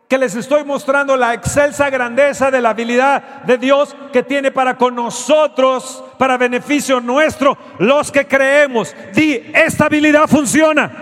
[0.08, 4.76] que les estoy mostrando la excelsa grandeza de la habilidad de Dios que tiene para
[4.76, 8.94] con nosotros, para beneficio nuestro, los que creemos.
[9.12, 10.92] Di, esta habilidad funciona.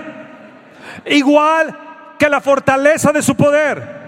[1.04, 1.78] Igual
[2.18, 4.04] que la fortaleza de su poder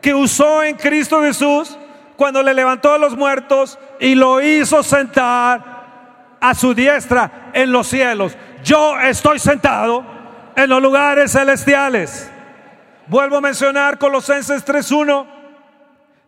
[0.00, 1.76] que usó en Cristo Jesús
[2.16, 5.78] cuando le levantó a los muertos y lo hizo sentar
[6.40, 8.36] a su diestra en los cielos.
[8.62, 10.17] Yo estoy sentado
[10.58, 12.28] en los lugares celestiales.
[13.06, 15.24] Vuelvo a mencionar Colosenses 3.1.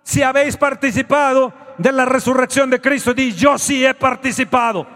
[0.05, 4.87] Si habéis participado de la resurrección de Cristo, di yo sí he participado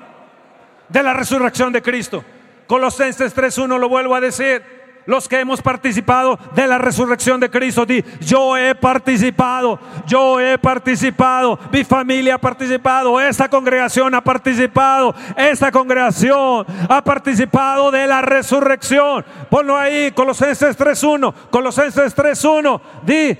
[0.89, 2.25] de la resurrección de Cristo.
[2.69, 4.63] Colosenses 3.1 lo vuelvo a decir
[5.07, 7.85] los que hemos participado de la resurrección de Cristo.
[7.85, 15.15] Di, yo he participado, yo he participado, mi familia ha participado, esta congregación ha participado,
[15.37, 19.25] esta congregación ha participado de la resurrección.
[19.51, 23.39] Ponlo ahí, Colosenses 3.1, Colosenses 3.1, di,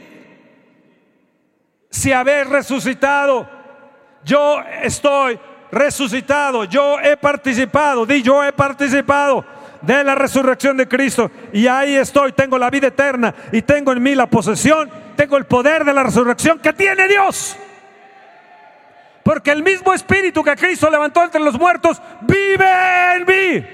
[1.91, 3.49] si habéis resucitado,
[4.25, 5.39] yo estoy
[5.71, 9.45] resucitado, yo he participado, di, yo he participado
[9.87, 11.31] de la resurrección de Cristo.
[11.53, 15.45] Y ahí estoy, tengo la vida eterna y tengo en mí la posesión, tengo el
[15.47, 17.57] poder de la resurrección que tiene Dios.
[19.23, 23.67] Porque el mismo espíritu que Cristo levantó entre los muertos vive en mí.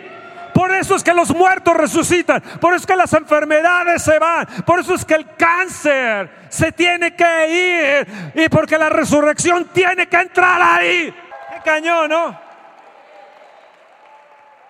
[0.55, 2.41] Por eso es que los muertos resucitan.
[2.61, 4.47] Por eso es que las enfermedades se van.
[4.65, 8.43] Por eso es que el cáncer se tiene que ir.
[8.45, 11.13] Y porque la resurrección tiene que entrar ahí.
[11.51, 12.50] Qué cañón, ¿no?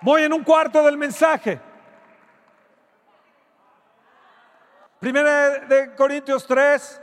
[0.03, 1.61] Voy en un cuarto del mensaje.
[4.99, 7.01] Primera de Corintios 3,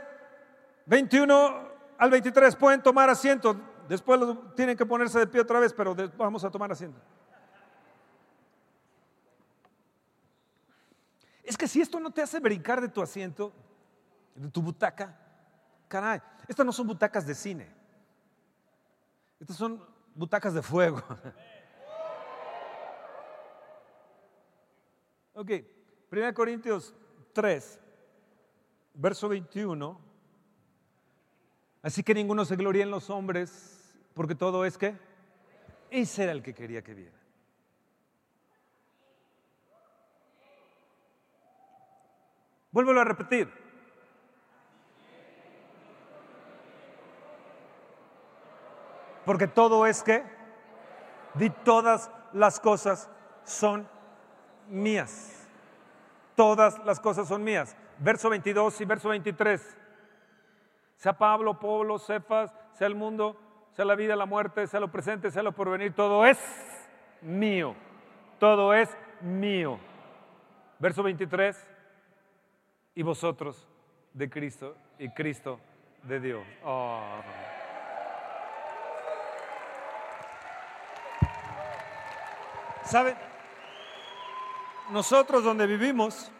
[0.86, 2.56] 21 al 23.
[2.56, 3.56] Pueden tomar asiento.
[3.88, 4.20] Después
[4.54, 7.00] tienen que ponerse de pie otra vez, pero vamos a tomar asiento.
[11.42, 13.52] Es que si esto no te hace brincar de tu asiento,
[14.34, 15.16] de tu butaca,
[15.88, 17.74] caray, estas no son butacas de cine.
[19.40, 19.82] Estas son
[20.14, 21.02] butacas de fuego.
[25.40, 25.52] Ok,
[26.10, 26.92] 1 Corintios
[27.32, 27.78] 3,
[28.94, 30.00] verso 21.
[31.80, 34.98] Así que ninguno se gloría en los hombres, porque todo es que
[35.90, 37.16] ese era el que quería que viera.
[42.72, 43.48] Vuélvelo a repetir.
[49.24, 50.24] Porque todo es que,
[51.34, 53.08] di todas las cosas
[53.44, 53.88] son
[54.68, 55.48] mías.
[56.34, 57.76] Todas las cosas son mías.
[57.98, 59.76] Verso 22 y verso 23.
[60.96, 63.36] Sea Pablo, Pablo, Cefas, sea el mundo,
[63.72, 66.38] sea la vida, la muerte, sea lo presente, sea lo porvenir, todo es
[67.22, 67.74] mío.
[68.38, 69.78] Todo es mío.
[70.78, 71.66] Verso 23.
[72.94, 73.68] Y vosotros
[74.12, 75.60] de Cristo y Cristo
[76.02, 76.46] de Dios.
[76.64, 77.00] Oh.
[82.84, 83.27] ¿Saben?
[84.90, 86.30] Nosotros donde vivimos,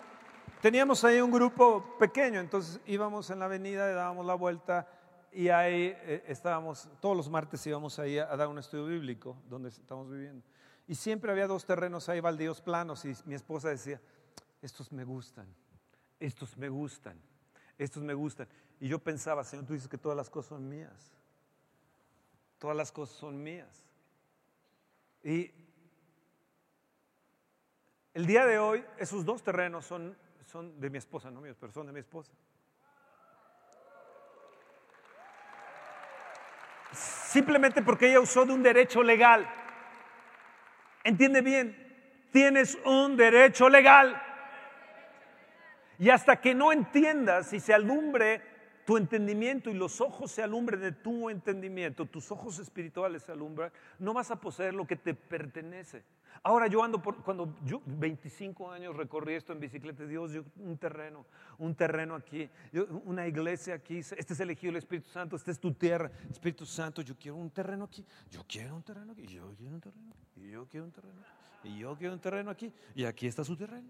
[0.61, 4.89] teníamos ahí un grupo pequeño, entonces íbamos en la avenida, dábamos la vuelta
[5.33, 9.69] y ahí eh, estábamos, todos los martes íbamos ahí a, dar un estudio bíblico donde
[9.69, 10.45] estamos viviendo.
[10.87, 14.01] Y siempre había dos terrenos ahí baldíos planos y mi esposa decía,
[14.63, 15.47] estos me gustan,
[16.19, 17.21] estos me gustan,
[17.77, 18.49] estos me gustan.
[18.81, 21.13] Y yo pensaba, Señor, tú dices que todas las cosas son mías.
[22.59, 23.85] Todas las cosas son mías.
[25.23, 25.53] Y
[28.19, 31.73] el día de hoy, esos dos terrenos son, son de mi esposa, no míos, pero
[31.73, 32.33] son de mi esposa.
[36.91, 39.49] Simplemente porque ella usó de un derecho legal.
[41.05, 44.21] Entiende bien, tienes un derecho legal.
[46.01, 48.43] Y hasta que no entiendas y se alumbre
[48.85, 53.71] tu entendimiento y los ojos se alumbren de tu entendimiento, tus ojos espirituales se alumbran,
[54.01, 56.03] no vas a poseer lo que te pertenece.
[56.43, 60.79] Ahora yo ando por, cuando yo 25 años recorrí esto en bicicleta, Dios, yo, un
[60.79, 61.27] terreno,
[61.59, 62.49] un terreno aquí,
[63.05, 67.03] una iglesia aquí, este es elegido el Espíritu Santo, esta es tu tierra, Espíritu Santo,
[67.03, 70.51] yo quiero un terreno aquí, yo quiero un terreno aquí, yo quiero un terreno y
[70.51, 71.21] yo quiero un terreno
[71.65, 73.89] y yo quiero un terreno aquí, y aquí está su terreno.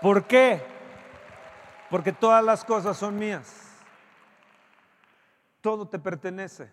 [0.00, 0.60] ¿Por qué?
[1.92, 3.54] porque todas las cosas son mías.
[5.60, 6.72] Todo te pertenece.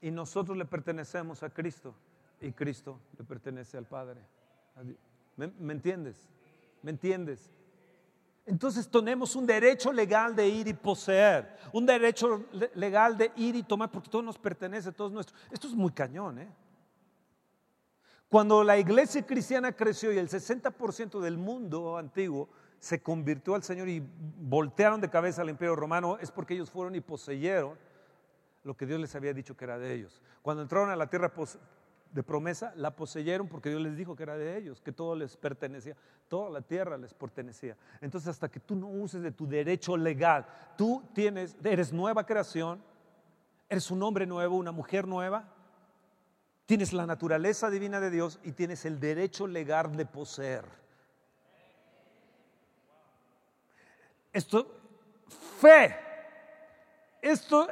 [0.00, 1.94] Y nosotros le pertenecemos a Cristo
[2.40, 4.20] y Cristo le pertenece al Padre.
[5.36, 6.28] ¿Me, entiendes?
[6.82, 7.50] ¿Me entiendes?
[8.46, 13.62] Entonces tenemos un derecho legal de ir y poseer, un derecho legal de ir y
[13.62, 15.36] tomar, porque todo nos pertenece, todo es nuestro.
[15.50, 16.48] Esto es muy cañón, ¿eh?
[18.28, 23.88] Cuando la iglesia cristiana creció y el 60% del mundo antiguo se convirtió al Señor
[23.88, 24.02] y
[24.38, 27.76] voltearon de cabeza al imperio romano, es porque ellos fueron y poseyeron
[28.62, 30.20] lo que Dios les había dicho que era de ellos.
[30.42, 31.32] Cuando entraron a la tierra
[32.12, 35.36] de promesa, la poseyeron porque Dios les dijo que era de ellos, que todo les
[35.36, 35.96] pertenecía,
[36.28, 37.76] toda la tierra les pertenecía.
[38.00, 40.46] Entonces, hasta que tú no uses de tu derecho legal,
[40.76, 42.82] tú tienes, eres nueva creación,
[43.68, 45.48] eres un hombre nuevo, una mujer nueva,
[46.66, 50.64] tienes la naturaleza divina de Dios y tienes el derecho legal de poseer.
[54.32, 54.80] Esto,
[55.60, 55.96] fe.
[57.20, 57.68] Esto,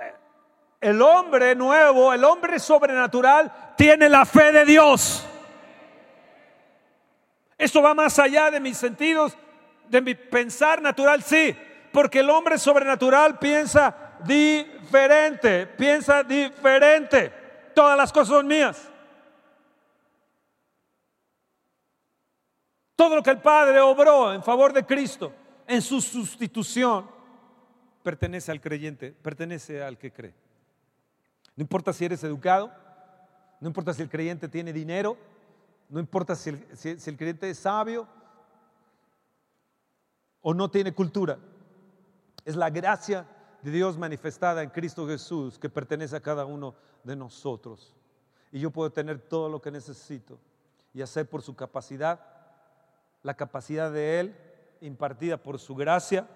[0.81, 5.27] el hombre nuevo, el hombre sobrenatural, tiene la fe de Dios.
[7.57, 9.37] Esto va más allá de mis sentidos,
[9.89, 11.57] de mi pensar natural, sí,
[11.93, 17.33] porque el hombre sobrenatural piensa diferente, piensa diferente.
[17.75, 18.89] Todas las cosas son mías.
[22.95, 25.33] Todo lo que el Padre obró en favor de Cristo
[25.69, 27.09] en su sustitución
[28.03, 30.35] pertenece al creyente, pertenece al que cree.
[31.59, 32.71] No importa si eres educado,
[33.59, 35.19] no importa si el creyente tiene dinero,
[35.89, 38.07] no importa si el, creyente es sabio
[40.41, 41.37] o no tiene cultura.
[42.45, 43.27] Es la gracia
[43.61, 47.93] de Dios manifestada en Cristo Jesús que pertenece a cada uno de nosotros.
[48.53, 50.39] Y yo puedo tener todo lo que necesito
[50.95, 52.21] y hacer por su capacidad,
[53.25, 54.37] la capacidad de Él
[54.81, 56.29] impartida por su gracia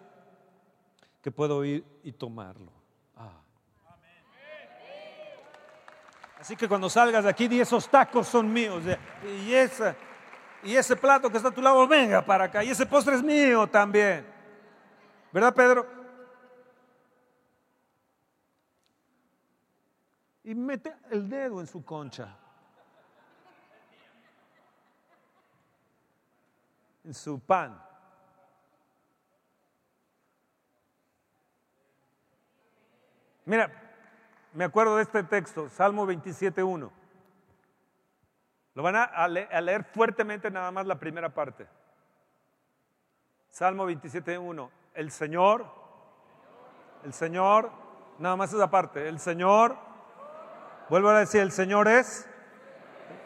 [1.20, 2.81] que puedo ir y tomarlo.
[6.42, 8.82] Así que cuando salgas de aquí, di esos tacos son míos.
[9.24, 9.54] Y,
[10.64, 12.64] y ese plato que está a tu lado, venga para acá.
[12.64, 14.26] Y ese postre es mío también.
[15.30, 15.86] ¿Verdad, Pedro?
[20.42, 22.36] Y mete el dedo en su concha.
[27.04, 27.80] En su pan.
[33.44, 33.81] Mira,
[34.52, 36.90] me acuerdo de este texto, Salmo 27.1.
[38.74, 41.66] Lo van a leer fuertemente nada más la primera parte.
[43.50, 44.70] Salmo 27.1.
[44.94, 45.66] El Señor,
[47.04, 47.70] el Señor,
[48.18, 49.08] nada más esa parte.
[49.08, 49.76] El Señor,
[50.88, 52.26] vuelvo a decir, el Señor es,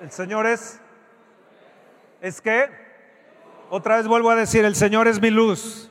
[0.01, 0.81] el Señor es,
[2.21, 2.69] es que,
[3.71, 5.91] otra vez vuelvo a decir, el Señor es mi luz.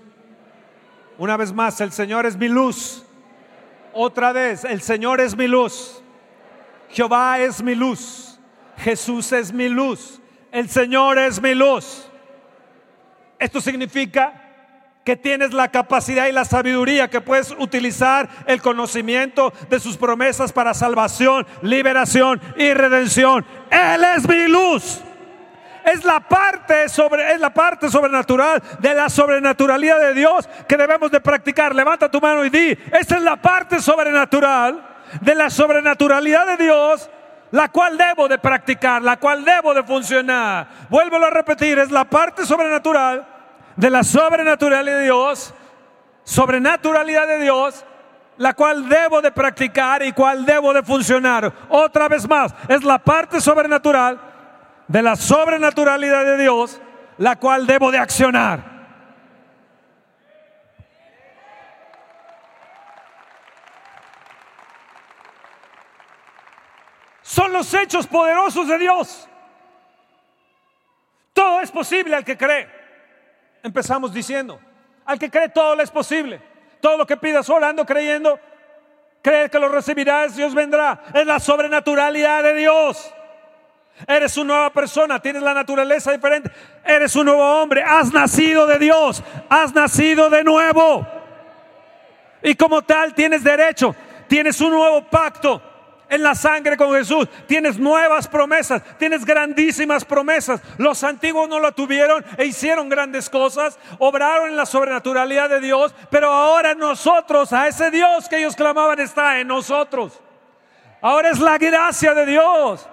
[1.18, 3.05] Una vez más, el Señor es mi luz.
[3.98, 6.04] Otra vez, el Señor es mi luz.
[6.90, 8.38] Jehová es mi luz.
[8.76, 10.20] Jesús es mi luz.
[10.52, 12.10] El Señor es mi luz.
[13.40, 14.34] Esto significa
[15.06, 20.52] que tienes la capacidad y la sabiduría, que puedes utilizar el conocimiento de sus promesas
[20.52, 23.46] para salvación, liberación y redención.
[23.72, 25.05] Él es mi luz
[25.86, 31.12] es la parte sobre es la parte sobrenatural de la sobrenaturalidad de Dios que debemos
[31.12, 31.76] de practicar.
[31.76, 34.84] Levanta tu mano y di, esta es la parte sobrenatural
[35.22, 37.10] de la sobrenaturalidad de Dios
[37.52, 40.68] la cual debo de practicar, la cual debo de funcionar.
[40.90, 43.26] Vuelvo a repetir, es la parte sobrenatural
[43.78, 45.54] de la sobrenaturalidad de Dios,
[46.24, 47.86] sobrenaturalidad de Dios,
[48.38, 51.52] la cual debo de practicar y cual debo de funcionar.
[51.70, 54.20] Otra vez más, es la parte sobrenatural
[54.88, 56.82] de la sobrenaturalidad de Dios,
[57.18, 58.76] la cual debo de accionar.
[67.22, 69.28] Son los hechos poderosos de Dios.
[71.34, 72.70] Todo es posible al que cree.
[73.64, 74.60] Empezamos diciendo,
[75.06, 76.42] al que cree todo le es posible.
[76.80, 78.40] Todo lo que pidas orando, creyendo,
[79.24, 81.02] cree que lo recibirás, Dios vendrá.
[81.14, 83.15] Es la sobrenaturalidad de Dios.
[84.08, 86.52] Eres una nueva persona, tienes la naturaleza diferente.
[86.84, 91.08] Eres un nuevo hombre, has nacido de Dios, has nacido de nuevo.
[92.44, 93.96] Y como tal tienes derecho,
[94.28, 95.62] tienes un nuevo pacto
[96.10, 97.28] en la sangre con Jesús.
[97.48, 100.62] Tienes nuevas promesas, tienes grandísimas promesas.
[100.78, 105.94] Los antiguos no lo tuvieron e hicieron grandes cosas, obraron en la sobrenaturalidad de Dios,
[106.10, 110.22] pero ahora nosotros, a ese Dios que ellos clamaban está en nosotros.
[111.02, 112.88] Ahora es la gracia de Dios,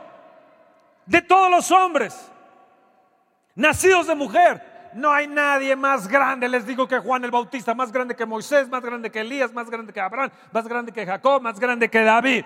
[1.07, 2.31] de todos los hombres,
[3.55, 4.73] nacidos de mujer.
[4.95, 8.69] No hay nadie más grande, les digo, que Juan el Bautista, más grande que Moisés,
[8.69, 12.03] más grande que Elías, más grande que Abraham, más grande que Jacob, más grande que
[12.03, 12.45] David.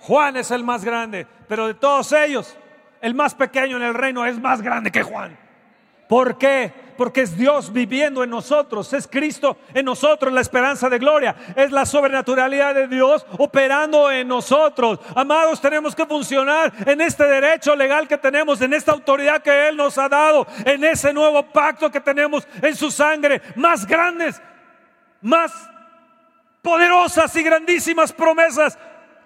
[0.00, 2.56] Juan es el más grande, pero de todos ellos,
[3.00, 5.36] el más pequeño en el reino es más grande que Juan.
[6.08, 6.72] ¿Por qué?
[6.98, 11.70] Porque es Dios viviendo en nosotros, es Cristo en nosotros, la esperanza de gloria, es
[11.70, 14.98] la sobrenaturalidad de Dios operando en nosotros.
[15.14, 19.76] Amados, tenemos que funcionar en este derecho legal que tenemos, en esta autoridad que Él
[19.76, 24.42] nos ha dado, en ese nuevo pacto que tenemos en su sangre, más grandes,
[25.22, 25.52] más
[26.60, 28.76] poderosas y grandísimas promesas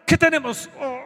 [0.07, 0.69] ¿Qué tenemos?
[0.79, 1.02] Oh,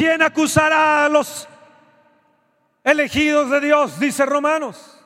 [0.00, 1.46] ¿Quién acusará a los
[2.82, 4.00] elegidos de Dios?
[4.00, 4.98] Dice Romanos.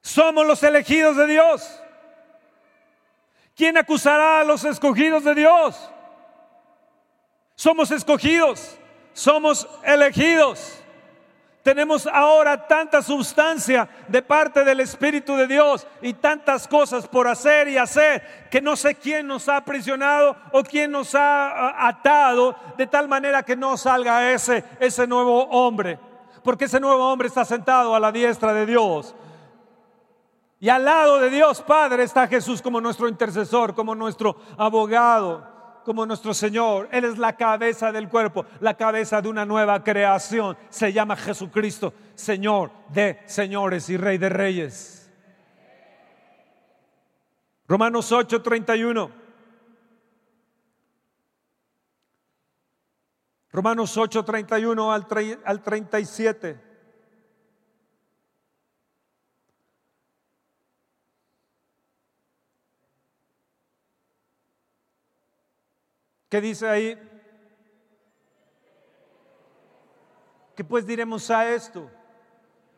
[0.00, 1.82] Somos los elegidos de Dios.
[3.54, 5.90] ¿Quién acusará a los escogidos de Dios?
[7.56, 8.78] Somos escogidos,
[9.12, 10.82] somos elegidos.
[11.64, 17.68] Tenemos ahora tanta sustancia de parte del Espíritu de Dios y tantas cosas por hacer
[17.68, 22.86] y hacer que no sé quién nos ha aprisionado o quién nos ha atado de
[22.86, 25.98] tal manera que no salga ese, ese nuevo hombre.
[26.42, 29.14] Porque ese nuevo hombre está sentado a la diestra de Dios.
[30.60, 35.53] Y al lado de Dios Padre está Jesús como nuestro intercesor, como nuestro abogado
[35.84, 36.88] como nuestro Señor.
[36.90, 40.56] Él es la cabeza del cuerpo, la cabeza de una nueva creación.
[40.70, 45.12] Se llama Jesucristo, Señor de señores y Rey de reyes.
[47.66, 49.10] Romanos 8, 31.
[53.52, 55.06] Romanos 8, 31 al,
[55.44, 56.73] al 37.
[66.34, 66.98] ¿Qué dice ahí?
[70.56, 71.88] ¿Qué pues diremos a esto?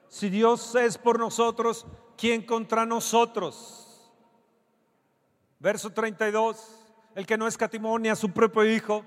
[0.09, 1.87] Si Dios es por nosotros,
[2.19, 4.13] ¿quién contra nosotros?
[5.59, 6.85] Verso 32,
[7.15, 9.07] el que no escatimó ni a su propio Hijo,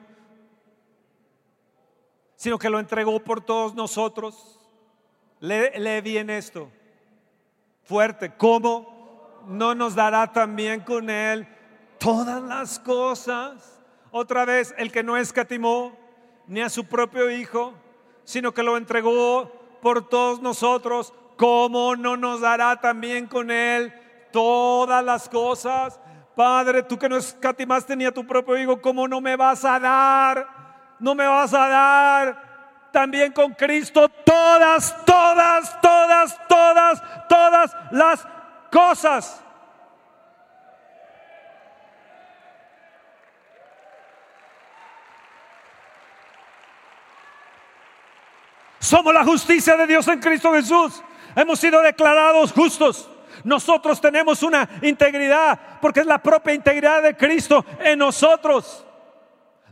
[2.36, 4.60] sino que lo entregó por todos nosotros.
[5.42, 6.72] Lee, lee bien esto,
[7.84, 11.48] fuerte, ¿cómo no nos dará también con Él
[12.00, 13.79] todas las cosas?
[14.12, 15.96] Otra vez, el que no escatimó
[16.48, 17.74] ni a su propio Hijo,
[18.24, 19.52] sino que lo entregó
[19.82, 23.94] por todos nosotros, ¿cómo no nos dará también con Él
[24.32, 26.00] todas las cosas?
[26.36, 29.80] Padre, tú que no escatimaste ni a tu propio Hijo, ¿cómo no me vas a
[29.80, 30.48] dar?
[31.00, 32.50] No me vas a dar
[32.92, 38.28] también con Cristo todas, todas, todas, todas, todas las
[38.72, 39.44] cosas.
[48.90, 51.04] Somos la justicia de Dios en Cristo Jesús.
[51.36, 53.08] Hemos sido declarados justos.
[53.44, 58.84] Nosotros tenemos una integridad porque es la propia integridad de Cristo en nosotros.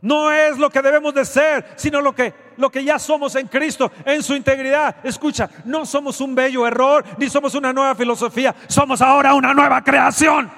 [0.01, 3.47] No es lo que debemos de ser, sino lo que, lo que ya somos en
[3.47, 4.97] Cristo, en su integridad.
[5.03, 9.84] Escucha, no somos un bello error, ni somos una nueva filosofía, somos ahora una nueva
[9.84, 10.51] creación.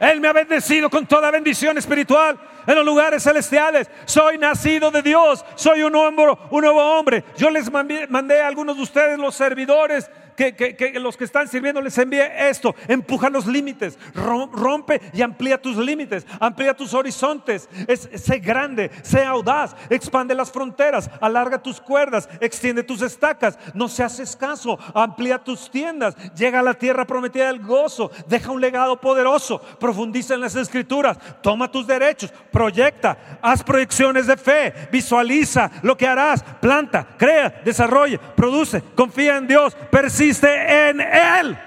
[0.00, 2.36] Él me ha bendecido con toda bendición espiritual
[2.66, 3.90] en los lugares celestiales.
[4.04, 7.24] Soy nacido de Dios, soy un, un nuevo hombre.
[7.36, 11.96] Yo les mandé a algunos de ustedes los servidores que, los que están sirviendo les
[11.98, 12.74] envíe esto.
[12.88, 17.68] Empuja los límites, rompe y amplía tus límites, amplía tus horizontes.
[18.14, 23.58] sé grande, sé audaz, expande las fronteras, alarga tus cuerdas, extiende tus estacas.
[23.74, 28.60] No seas escaso, amplía tus tiendas, llega a la tierra prometida del gozo, deja un
[28.60, 35.70] legado poderoso, profundiza en las escrituras, toma tus derechos, proyecta, haz proyecciones de fe, visualiza
[35.82, 41.58] lo que harás, planta, crea, desarrolle, produce, confía en Dios, persigue en Él.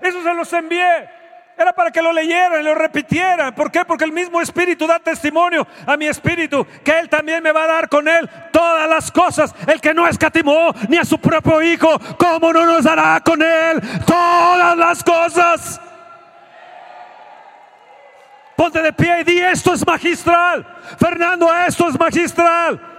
[0.00, 1.16] Eso se los envié.
[1.58, 3.54] Era para que lo leyeran y lo repitieran.
[3.54, 3.84] ¿Por qué?
[3.84, 7.66] Porque el mismo Espíritu da testimonio a mi Espíritu que Él también me va a
[7.66, 9.54] dar con Él todas las cosas.
[9.66, 13.80] El que no escatimó ni a su propio Hijo, ¿cómo no nos dará con Él
[14.06, 15.80] todas las cosas?
[18.54, 20.66] Ponte de pie y di esto es magistral.
[20.98, 22.95] Fernando, esto es magistral.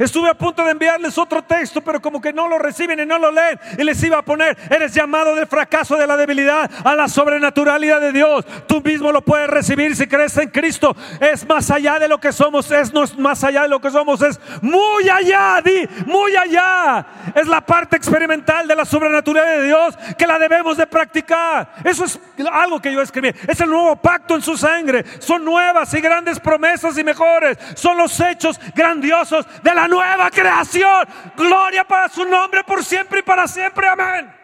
[0.00, 3.18] Estuve a punto de enviarles otro texto, pero como que no lo reciben y no
[3.18, 3.60] lo leen.
[3.76, 8.00] Y les iba a poner, eres llamado del fracaso de la debilidad a la sobrenaturalidad
[8.00, 8.46] de Dios.
[8.66, 10.96] Tú mismo lo puedes recibir si crees en Cristo.
[11.20, 14.40] Es más allá de lo que somos, es más allá de lo que somos, es
[14.62, 17.04] muy allá, di, muy allá.
[17.34, 21.74] Es la parte experimental de la sobrenaturalidad de Dios que la debemos de practicar.
[21.84, 22.18] Eso es
[22.50, 23.34] algo que yo escribí.
[23.46, 25.04] Es el nuevo pacto en su sangre.
[25.18, 27.58] Son nuevas y grandes promesas y mejores.
[27.74, 31.06] Son los hechos grandiosos de la nueva creación.
[31.36, 33.86] Gloria para su nombre por siempre y para siempre.
[33.88, 34.40] Amén.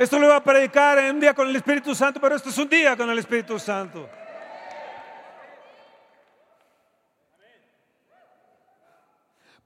[0.00, 2.56] Esto lo iba a predicar en un día con el Espíritu Santo, pero esto es
[2.56, 4.08] un día con el Espíritu Santo.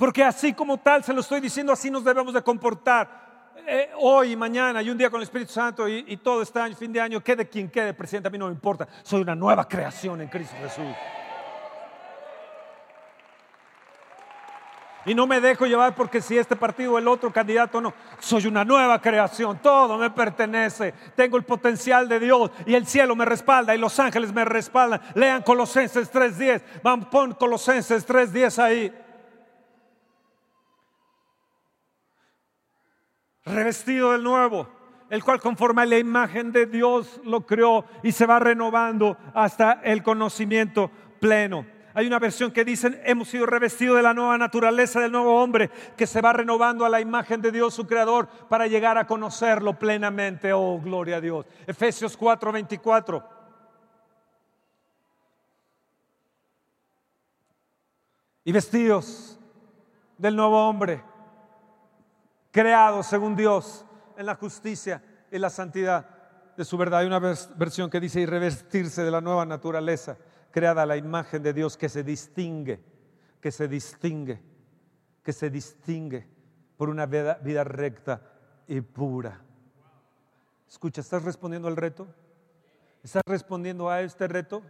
[0.04, 3.54] Porque así como tal, se lo estoy diciendo, así nos debemos de comportar.
[3.66, 6.76] Eh, hoy y mañana y un día con el Espíritu Santo y, todo este año,
[6.76, 8.86] fin de año, quede quien quede presidente, a mí no me importa.
[9.02, 10.94] Soy una nueva creación en Cristo Jesús.
[15.06, 17.94] Y no me dejo llevar porque si este partido o el otro candidato no.
[18.18, 20.92] Soy una nueva creación, todo me pertenece.
[21.16, 25.00] Tengo el potencial de Dios y el cielo me respalda y los ángeles me respaldan.
[25.14, 26.82] Lean Colosenses 3.10.
[26.82, 29.03] Van, pon Colosenses 3.10 ahí.
[33.44, 34.68] Revestido del nuevo,
[35.10, 39.80] el cual conforme a la imagen de Dios lo creó y se va renovando hasta
[39.84, 40.90] el conocimiento
[41.20, 41.66] pleno.
[41.96, 45.70] Hay una versión que dicen, hemos sido revestidos de la nueva naturaleza del nuevo hombre
[45.96, 49.78] que se va renovando a la imagen de Dios su creador para llegar a conocerlo
[49.78, 50.52] plenamente.
[50.52, 51.46] Oh, gloria a Dios.
[51.66, 53.22] Efesios 4:24.
[58.46, 59.38] Y vestidos
[60.18, 61.13] del nuevo hombre
[62.54, 63.84] creado según Dios
[64.16, 65.02] en la justicia
[65.32, 66.08] y la santidad
[66.56, 67.00] de su verdad.
[67.00, 70.16] Hay una versión que dice y revestirse de la nueva naturaleza,
[70.52, 72.80] creada a la imagen de Dios que se distingue,
[73.40, 74.40] que se distingue,
[75.24, 76.28] que se distingue
[76.76, 78.22] por una vida, vida recta
[78.68, 79.40] y pura.
[80.68, 82.06] Escucha, ¿estás respondiendo al reto?
[83.02, 84.62] ¿Estás respondiendo a este reto?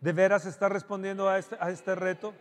[0.00, 2.32] ¿De veras estás respondiendo a este, a este reto?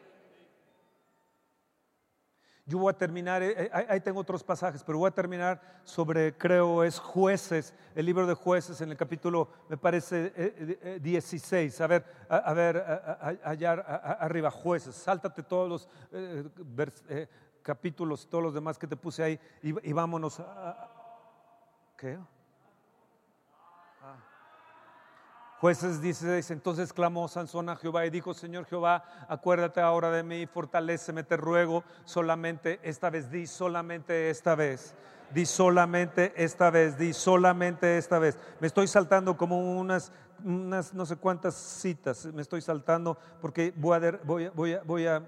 [2.70, 6.38] Yo voy a terminar, eh, eh, ahí tengo otros pasajes, pero voy a terminar sobre,
[6.38, 11.80] creo, es jueces, el libro de jueces en el capítulo, me parece, 16.
[11.80, 12.84] Eh, a ver, a, ver,
[13.44, 15.90] allá arriba, jueces, sáltate todos los
[17.64, 20.40] capítulos, todos los demás que te puse ahí y, y vámonos.
[21.98, 22.20] ¿Qué?
[25.60, 30.46] Jueces 16, entonces clamó Sansón a Jehová y dijo, Señor Jehová, acuérdate ahora de mí,
[30.46, 34.96] fortaleceme, te ruego, solamente esta vez, di solamente esta vez,
[35.34, 38.40] di solamente esta vez, di solamente esta vez.
[38.62, 40.14] Me estoy saltando como unas,
[40.46, 44.84] unas no sé cuántas citas, me estoy saltando porque voy a, voy a, voy a,
[44.86, 45.22] voy a,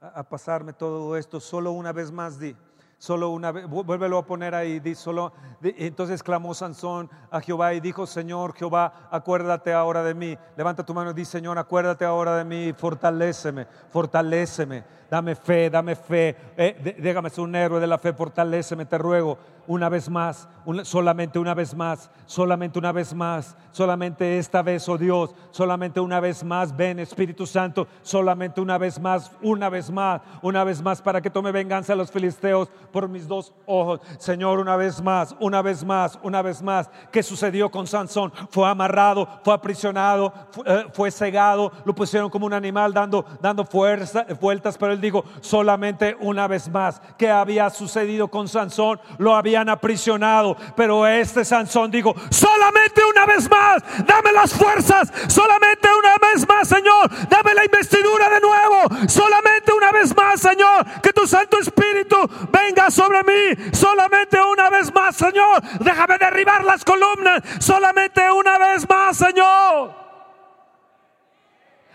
[0.00, 2.54] a pasarme todo esto, solo una vez más di
[3.00, 5.32] solo una vez, vuélvelo a poner ahí, solo,
[5.62, 10.36] entonces clamó Sansón a Jehová y dijo, Señor Jehová, acuérdate ahora de mí.
[10.54, 15.96] Levanta tu mano y di, Señor, acuérdate ahora de mí, fortaléceme, fortaléceme, dame fe, dame
[15.96, 19.38] fe, eh, déjame ser un héroe de la fe, fortaléceme, te ruego
[19.70, 20.48] una vez más,
[20.82, 26.18] solamente una vez más, solamente una vez más, solamente esta vez, oh Dios, solamente una
[26.18, 31.00] vez más, ven Espíritu Santo, solamente una vez más, una vez más, una vez más,
[31.00, 34.00] para que tome venganza a los filisteos por mis dos ojos.
[34.18, 36.90] Señor, una vez más, una vez más, una vez más.
[37.12, 38.32] ¿Qué sucedió con Sansón?
[38.50, 40.32] Fue amarrado, fue aprisionado,
[40.66, 45.24] eh, fue, cegado, lo pusieron como un animal dando, dando fuerza, vueltas, pero él dijo
[45.42, 47.00] solamente una vez más.
[47.16, 49.00] ¿Qué había sucedido con Sansón?
[49.18, 55.88] Lo habían aprisionado, pero este Sansón dijo, solamente una vez más, dame las fuerzas, solamente
[55.98, 61.12] una vez más, Señor, dame la investidura de nuevo, solamente una vez más, Señor, que
[61.12, 62.16] tu Santo Espíritu
[62.50, 68.88] venga sobre mí, solamente una vez más, Señor, déjame derribar las columnas, solamente una vez
[68.88, 70.00] más, Señor.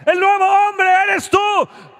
[0.05, 1.39] El nuevo hombre eres tú.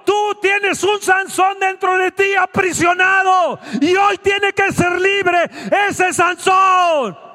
[0.06, 5.50] Tú tienes un Sansón dentro de ti aprisionado y hoy tiene que ser libre
[5.88, 7.26] ese Sansón.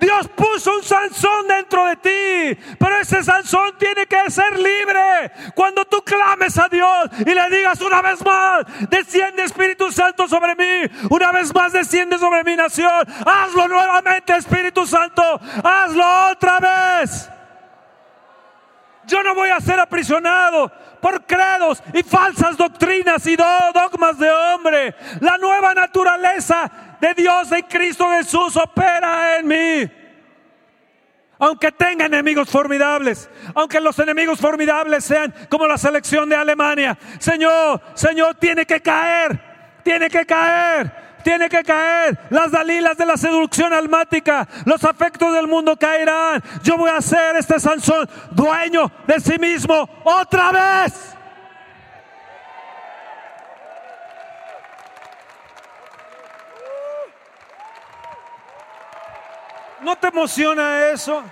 [0.00, 5.32] Dios puso un Sansón dentro de ti, pero ese Sansón tiene que ser libre.
[5.54, 10.54] Cuando tú clames a Dios y le digas una vez más, desciende Espíritu Santo sobre
[10.54, 15.22] mí, una vez más desciende sobre mi nación, hazlo nuevamente Espíritu Santo,
[15.64, 17.28] hazlo otra vez.
[19.04, 20.70] Yo no voy a ser aprisionado
[21.00, 24.94] por credos y falsas doctrinas y dogmas de hombre.
[25.20, 26.70] La nueva naturaleza
[27.00, 29.90] de Dios de Cristo Jesús opera en mí.
[31.40, 37.80] Aunque tenga enemigos formidables, aunque los enemigos formidables sean como la selección de Alemania, Señor,
[37.94, 42.18] Señor, tiene que caer, tiene que caer tiene que caer.
[42.30, 46.42] Las dalilas de la seducción almática, los afectos del mundo caerán.
[46.62, 51.14] Yo voy a ser este Sansón dueño de sí mismo otra vez.
[59.80, 61.22] ¿No te emociona eso?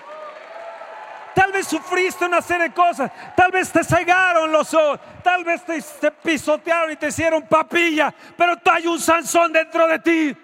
[1.37, 3.13] Tal vez sufriste una serie de cosas.
[3.37, 4.99] Tal vez te cegaron los ojos.
[5.23, 8.15] Tal vez te, pisotearon y te hicieron papilla.
[8.35, 10.37] Pero hay un Sansón dentro de ti.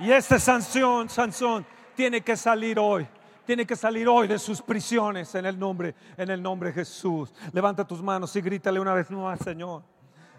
[0.00, 3.06] Y este Sansón, Sansón, tiene que salir hoy.
[3.44, 7.34] Tiene que salir hoy de sus prisiones en el nombre, en el nombre de Jesús.
[7.52, 9.82] Levanta tus manos y grítale una vez más, Señor.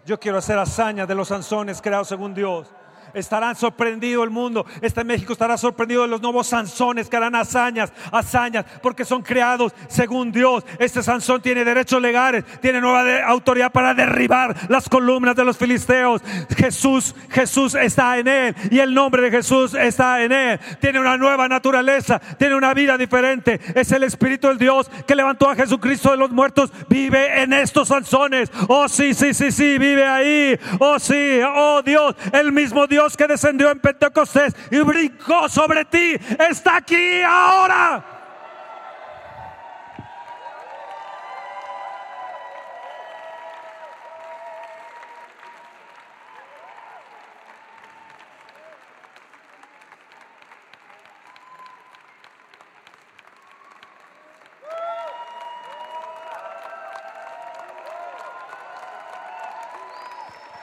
[0.04, 2.74] Yo quiero hacer hazañas de los Sansones creados según Dios
[3.16, 4.66] estarán sorprendido el mundo.
[4.80, 9.72] Este México estará sorprendido de los nuevos Sansones que harán hazañas, hazañas, porque son creados
[9.88, 10.64] según Dios.
[10.78, 16.22] Este Sansón tiene derechos legales, tiene nueva autoridad para derribar las columnas de los filisteos.
[16.56, 20.60] Jesús, Jesús está en él y el nombre de Jesús está en él.
[20.80, 23.60] Tiene una nueva naturaleza, tiene una vida diferente.
[23.74, 26.70] Es el Espíritu del Dios que levantó a Jesucristo de los muertos.
[26.88, 28.50] Vive en estos Sansones.
[28.68, 30.58] Oh, sí, sí, sí, sí, vive ahí.
[30.78, 36.16] Oh, sí, oh Dios, el mismo Dios que descendió en Pentecostés y brincó sobre ti
[36.38, 38.04] está aquí ahora.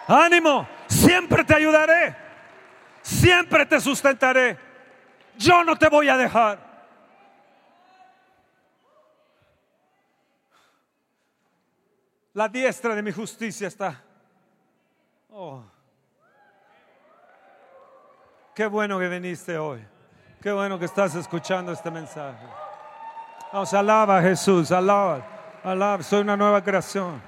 [0.08, 2.23] Ánimo, siempre te ayudaré
[3.14, 4.58] siempre te sustentaré.
[5.38, 6.74] Yo no te voy a dejar.
[12.34, 14.02] La diestra de mi justicia está.
[15.30, 15.64] Oh.
[18.56, 19.86] Qué bueno que viniste hoy.
[20.42, 22.46] Qué bueno que estás escuchando este mensaje.
[23.52, 25.26] Vamos, alaba a Jesús, alaba,
[25.64, 26.04] alaba.
[26.04, 27.22] Soy una nueva creación.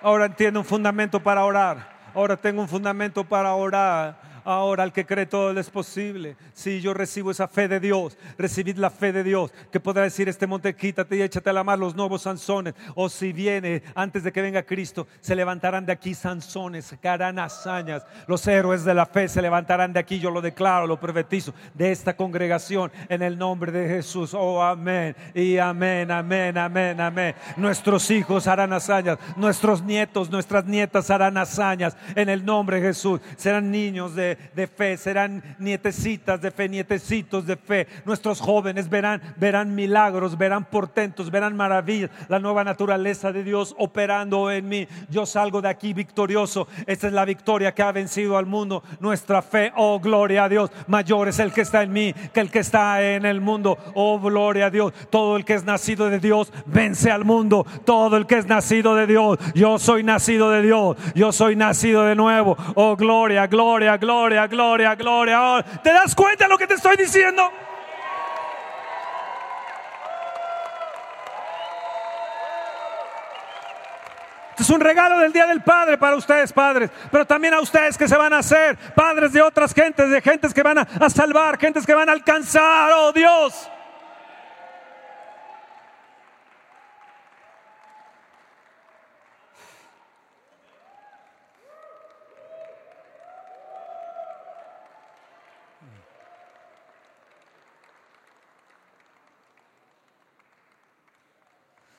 [0.00, 1.98] Ahora entiendo un fundamento para orar.
[2.14, 4.16] Ahora tengo un fundamento para orar
[4.48, 6.34] Ahora al que cree todo es posible.
[6.54, 10.26] Si yo recibo esa fe de Dios, recibid la fe de Dios, que podrá decir
[10.26, 12.72] este monte, quítate y échate a la mar los nuevos Sansones.
[12.94, 17.38] O si viene antes de que venga Cristo, se levantarán de aquí Sansones, que harán
[17.38, 18.06] hazañas.
[18.26, 21.92] Los héroes de la fe se levantarán de aquí, yo lo declaro, lo profetizo, de
[21.92, 24.32] esta congregación en el nombre de Jesús.
[24.32, 25.14] Oh, amén.
[25.34, 27.34] Y amén, amén, amén, amén.
[27.58, 33.20] Nuestros hijos harán hazañas, nuestros nietos, nuestras nietas harán hazañas en el nombre de Jesús.
[33.36, 37.86] Serán niños de, de, fe, serán nietecitas de fe, nietecitos de fe.
[38.04, 44.50] Nuestros jóvenes verán, verán milagros, verán portentos, verán maravillas, la nueva naturaleza de Dios operando
[44.50, 44.88] en mí.
[45.10, 46.68] Yo salgo de aquí victorioso.
[46.86, 48.82] Esta es la victoria que ha vencido al mundo.
[49.00, 52.50] Nuestra fe, oh gloria a Dios, mayor es el que está en mí que el
[52.50, 53.78] que está en el mundo.
[53.94, 57.66] Oh gloria a Dios, todo el que es nacido de Dios vence al mundo.
[57.84, 62.04] Todo el que es nacido de Dios, yo soy nacido de Dios, yo soy nacido
[62.04, 62.56] de nuevo.
[62.74, 65.64] Oh gloria, gloria, gloria gloria, gloria, gloria.
[65.82, 67.52] ¿Te das cuenta de lo que te estoy diciendo?
[74.50, 77.96] Este es un regalo del Día del Padre para ustedes, padres, pero también a ustedes
[77.96, 81.08] que se van a hacer padres de otras gentes, de gentes que van a, a
[81.10, 83.70] salvar, gentes que van a alcanzar, oh Dios.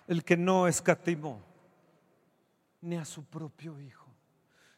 [0.10, 1.40] El que no escatimó
[2.82, 4.08] ni a su propio Hijo,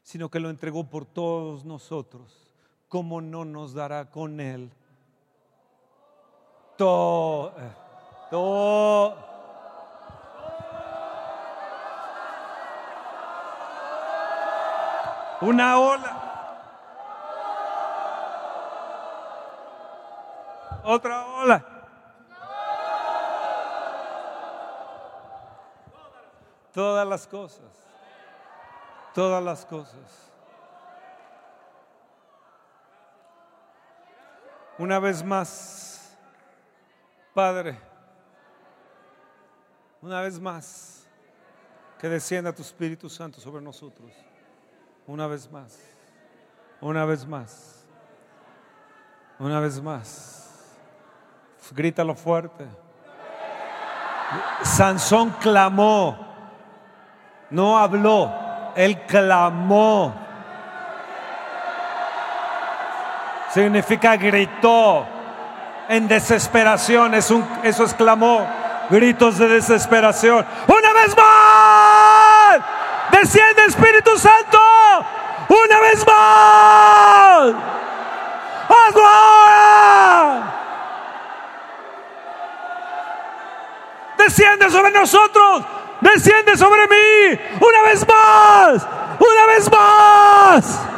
[0.03, 2.53] sino que lo entregó por todos nosotros,
[2.89, 4.69] ¿cómo no nos dará con Él
[6.77, 7.55] todo?
[7.57, 7.71] Eh,
[8.29, 9.15] todo
[15.39, 16.27] una ola.
[20.83, 21.80] Otra ola.
[26.73, 27.71] Todas las cosas.
[29.13, 30.31] Todas las cosas.
[34.77, 36.17] Una vez más,
[37.33, 37.77] Padre,
[40.01, 41.07] una vez más,
[41.99, 44.11] que descienda tu Espíritu Santo sobre nosotros.
[45.05, 45.77] Una vez más,
[46.79, 47.85] una vez más,
[49.37, 50.37] una vez más.
[51.73, 52.65] Grítalo fuerte.
[54.63, 56.30] Sansón clamó
[57.51, 58.33] no habló,
[58.75, 60.15] él clamó.
[63.53, 65.05] Significa gritó
[65.89, 67.13] en desesperación.
[67.13, 68.47] Es un, eso es clamó.
[68.89, 70.45] Gritos de desesperación.
[70.67, 72.59] Una vez más.
[73.11, 74.57] Desciende Espíritu Santo.
[75.49, 77.53] Una vez más.
[78.69, 80.53] Hazlo ahora.
[84.17, 85.65] Desciende sobre nosotros
[86.01, 88.87] desciende sobre mí una vez más,
[89.19, 90.90] una vez más.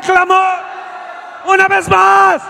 [0.00, 0.58] De clamor.
[1.46, 2.42] Una vez más.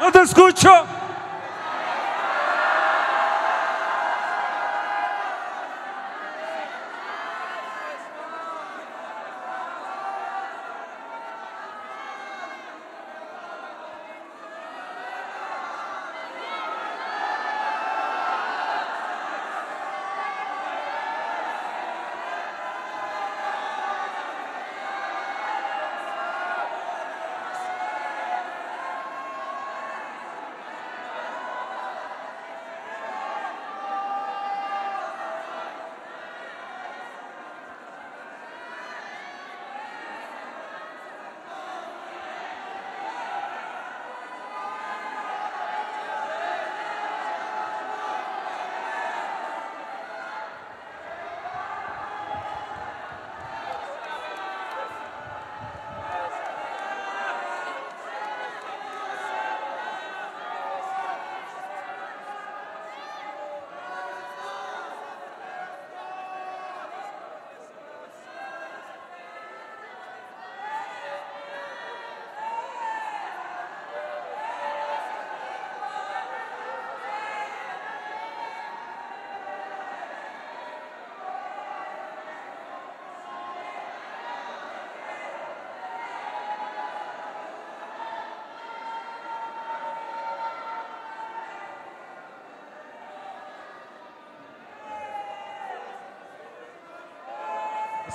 [0.00, 0.86] No te escucho.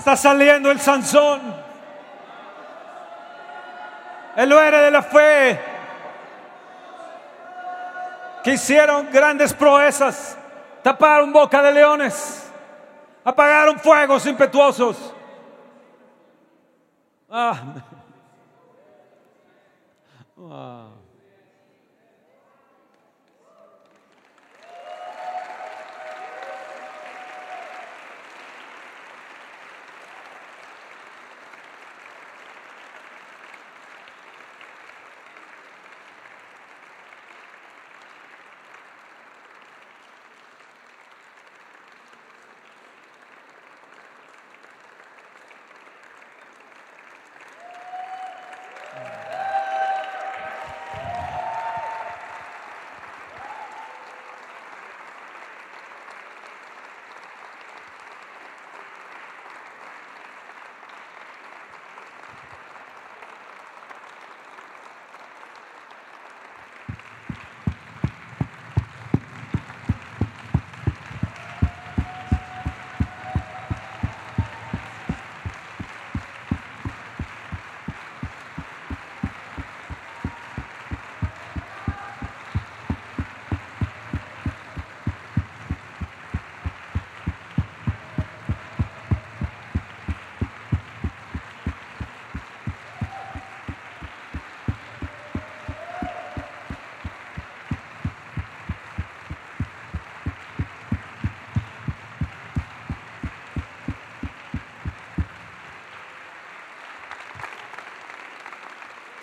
[0.07, 1.41] Está saliendo el Sansón.
[4.37, 5.59] El héroe de la fe.
[8.41, 10.37] Que hicieron grandes proezas.
[10.81, 12.49] Taparon boca de leones.
[13.25, 15.13] Apagaron fuegos impetuosos.
[17.29, 17.59] Ah.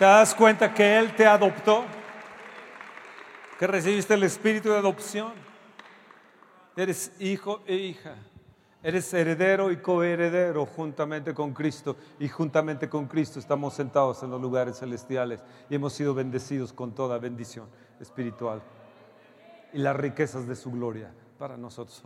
[0.05, 1.83] ¿Te das cuenta que Él te adoptó?
[3.57, 5.33] Que recibiste el espíritu de adopción.
[6.75, 8.13] Eres hijo e hija.
[8.83, 11.95] Eres heredero y coheredero juntamente con Cristo.
[12.19, 16.93] Y juntamente con Cristo estamos sentados en los lugares celestiales y hemos sido bendecidos con
[16.93, 17.67] toda bendición
[17.99, 18.61] espiritual.
[19.73, 22.03] Y las riquezas de su gloria para nosotros.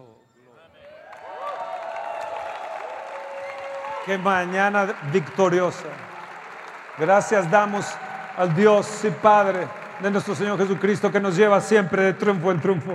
[4.05, 6.18] Qué mañana victoriosa.
[6.99, 7.85] Gracias damos
[8.37, 9.67] al Dios y Padre
[10.01, 12.91] de nuestro Señor Jesucristo que nos lleva siempre de triunfo en triunfo.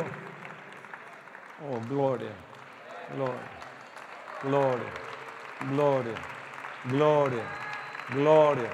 [1.66, 2.28] Oh, gloria,
[3.16, 3.34] gloria,
[4.42, 4.90] gloria,
[5.70, 6.14] gloria,
[6.90, 7.42] gloria,
[8.12, 8.64] gloria,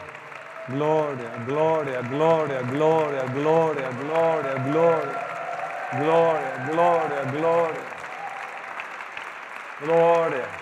[0.66, 5.30] gloria, gloria, gloria, gloria, gloria, gloria, gloria,
[5.92, 7.84] gloria, gloria, gloria,
[9.80, 10.59] gloria.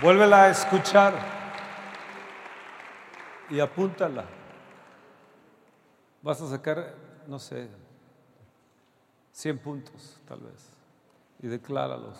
[0.00, 1.12] Vuélvela a escuchar
[3.50, 4.26] y apúntala.
[6.22, 6.94] Vas a sacar,
[7.26, 7.68] no sé,
[9.32, 10.70] 100 puntos tal vez.
[11.40, 12.16] Y decláralos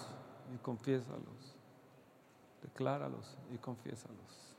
[0.52, 1.56] y confiésalos.
[2.62, 4.56] Decláralos y confiésalos.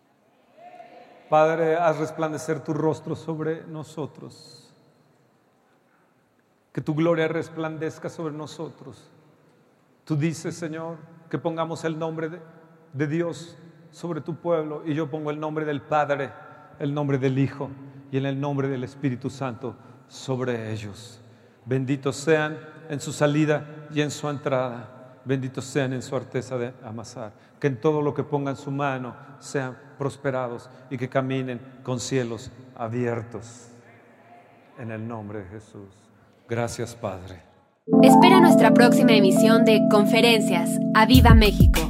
[1.30, 4.72] Padre, haz resplandecer tu rostro sobre nosotros.
[6.72, 9.10] Que tu gloria resplandezca sobre nosotros.
[10.06, 10.98] Tú dices, Señor,
[11.30, 12.59] que pongamos el nombre de
[12.94, 13.58] de Dios
[13.92, 16.32] sobre tu pueblo y yo pongo el nombre del Padre,
[16.80, 17.70] el nombre del Hijo
[18.12, 19.76] y en el nombre del Espíritu Santo
[20.08, 21.22] sobre ellos.
[21.66, 22.58] Benditos sean
[22.90, 25.20] en su salida y en su entrada.
[25.26, 27.34] Benditos sean en su arteza de amasar.
[27.60, 32.52] Que en todo lo que pongan su mano sean prosperados y que caminen con cielos
[32.76, 33.68] abiertos.
[34.80, 35.90] En el nombre de Jesús.
[36.48, 37.44] Gracias, Padre.
[38.02, 40.70] Espera nuestra próxima emisión de Conferencias.
[40.96, 41.89] ¡A Viva México!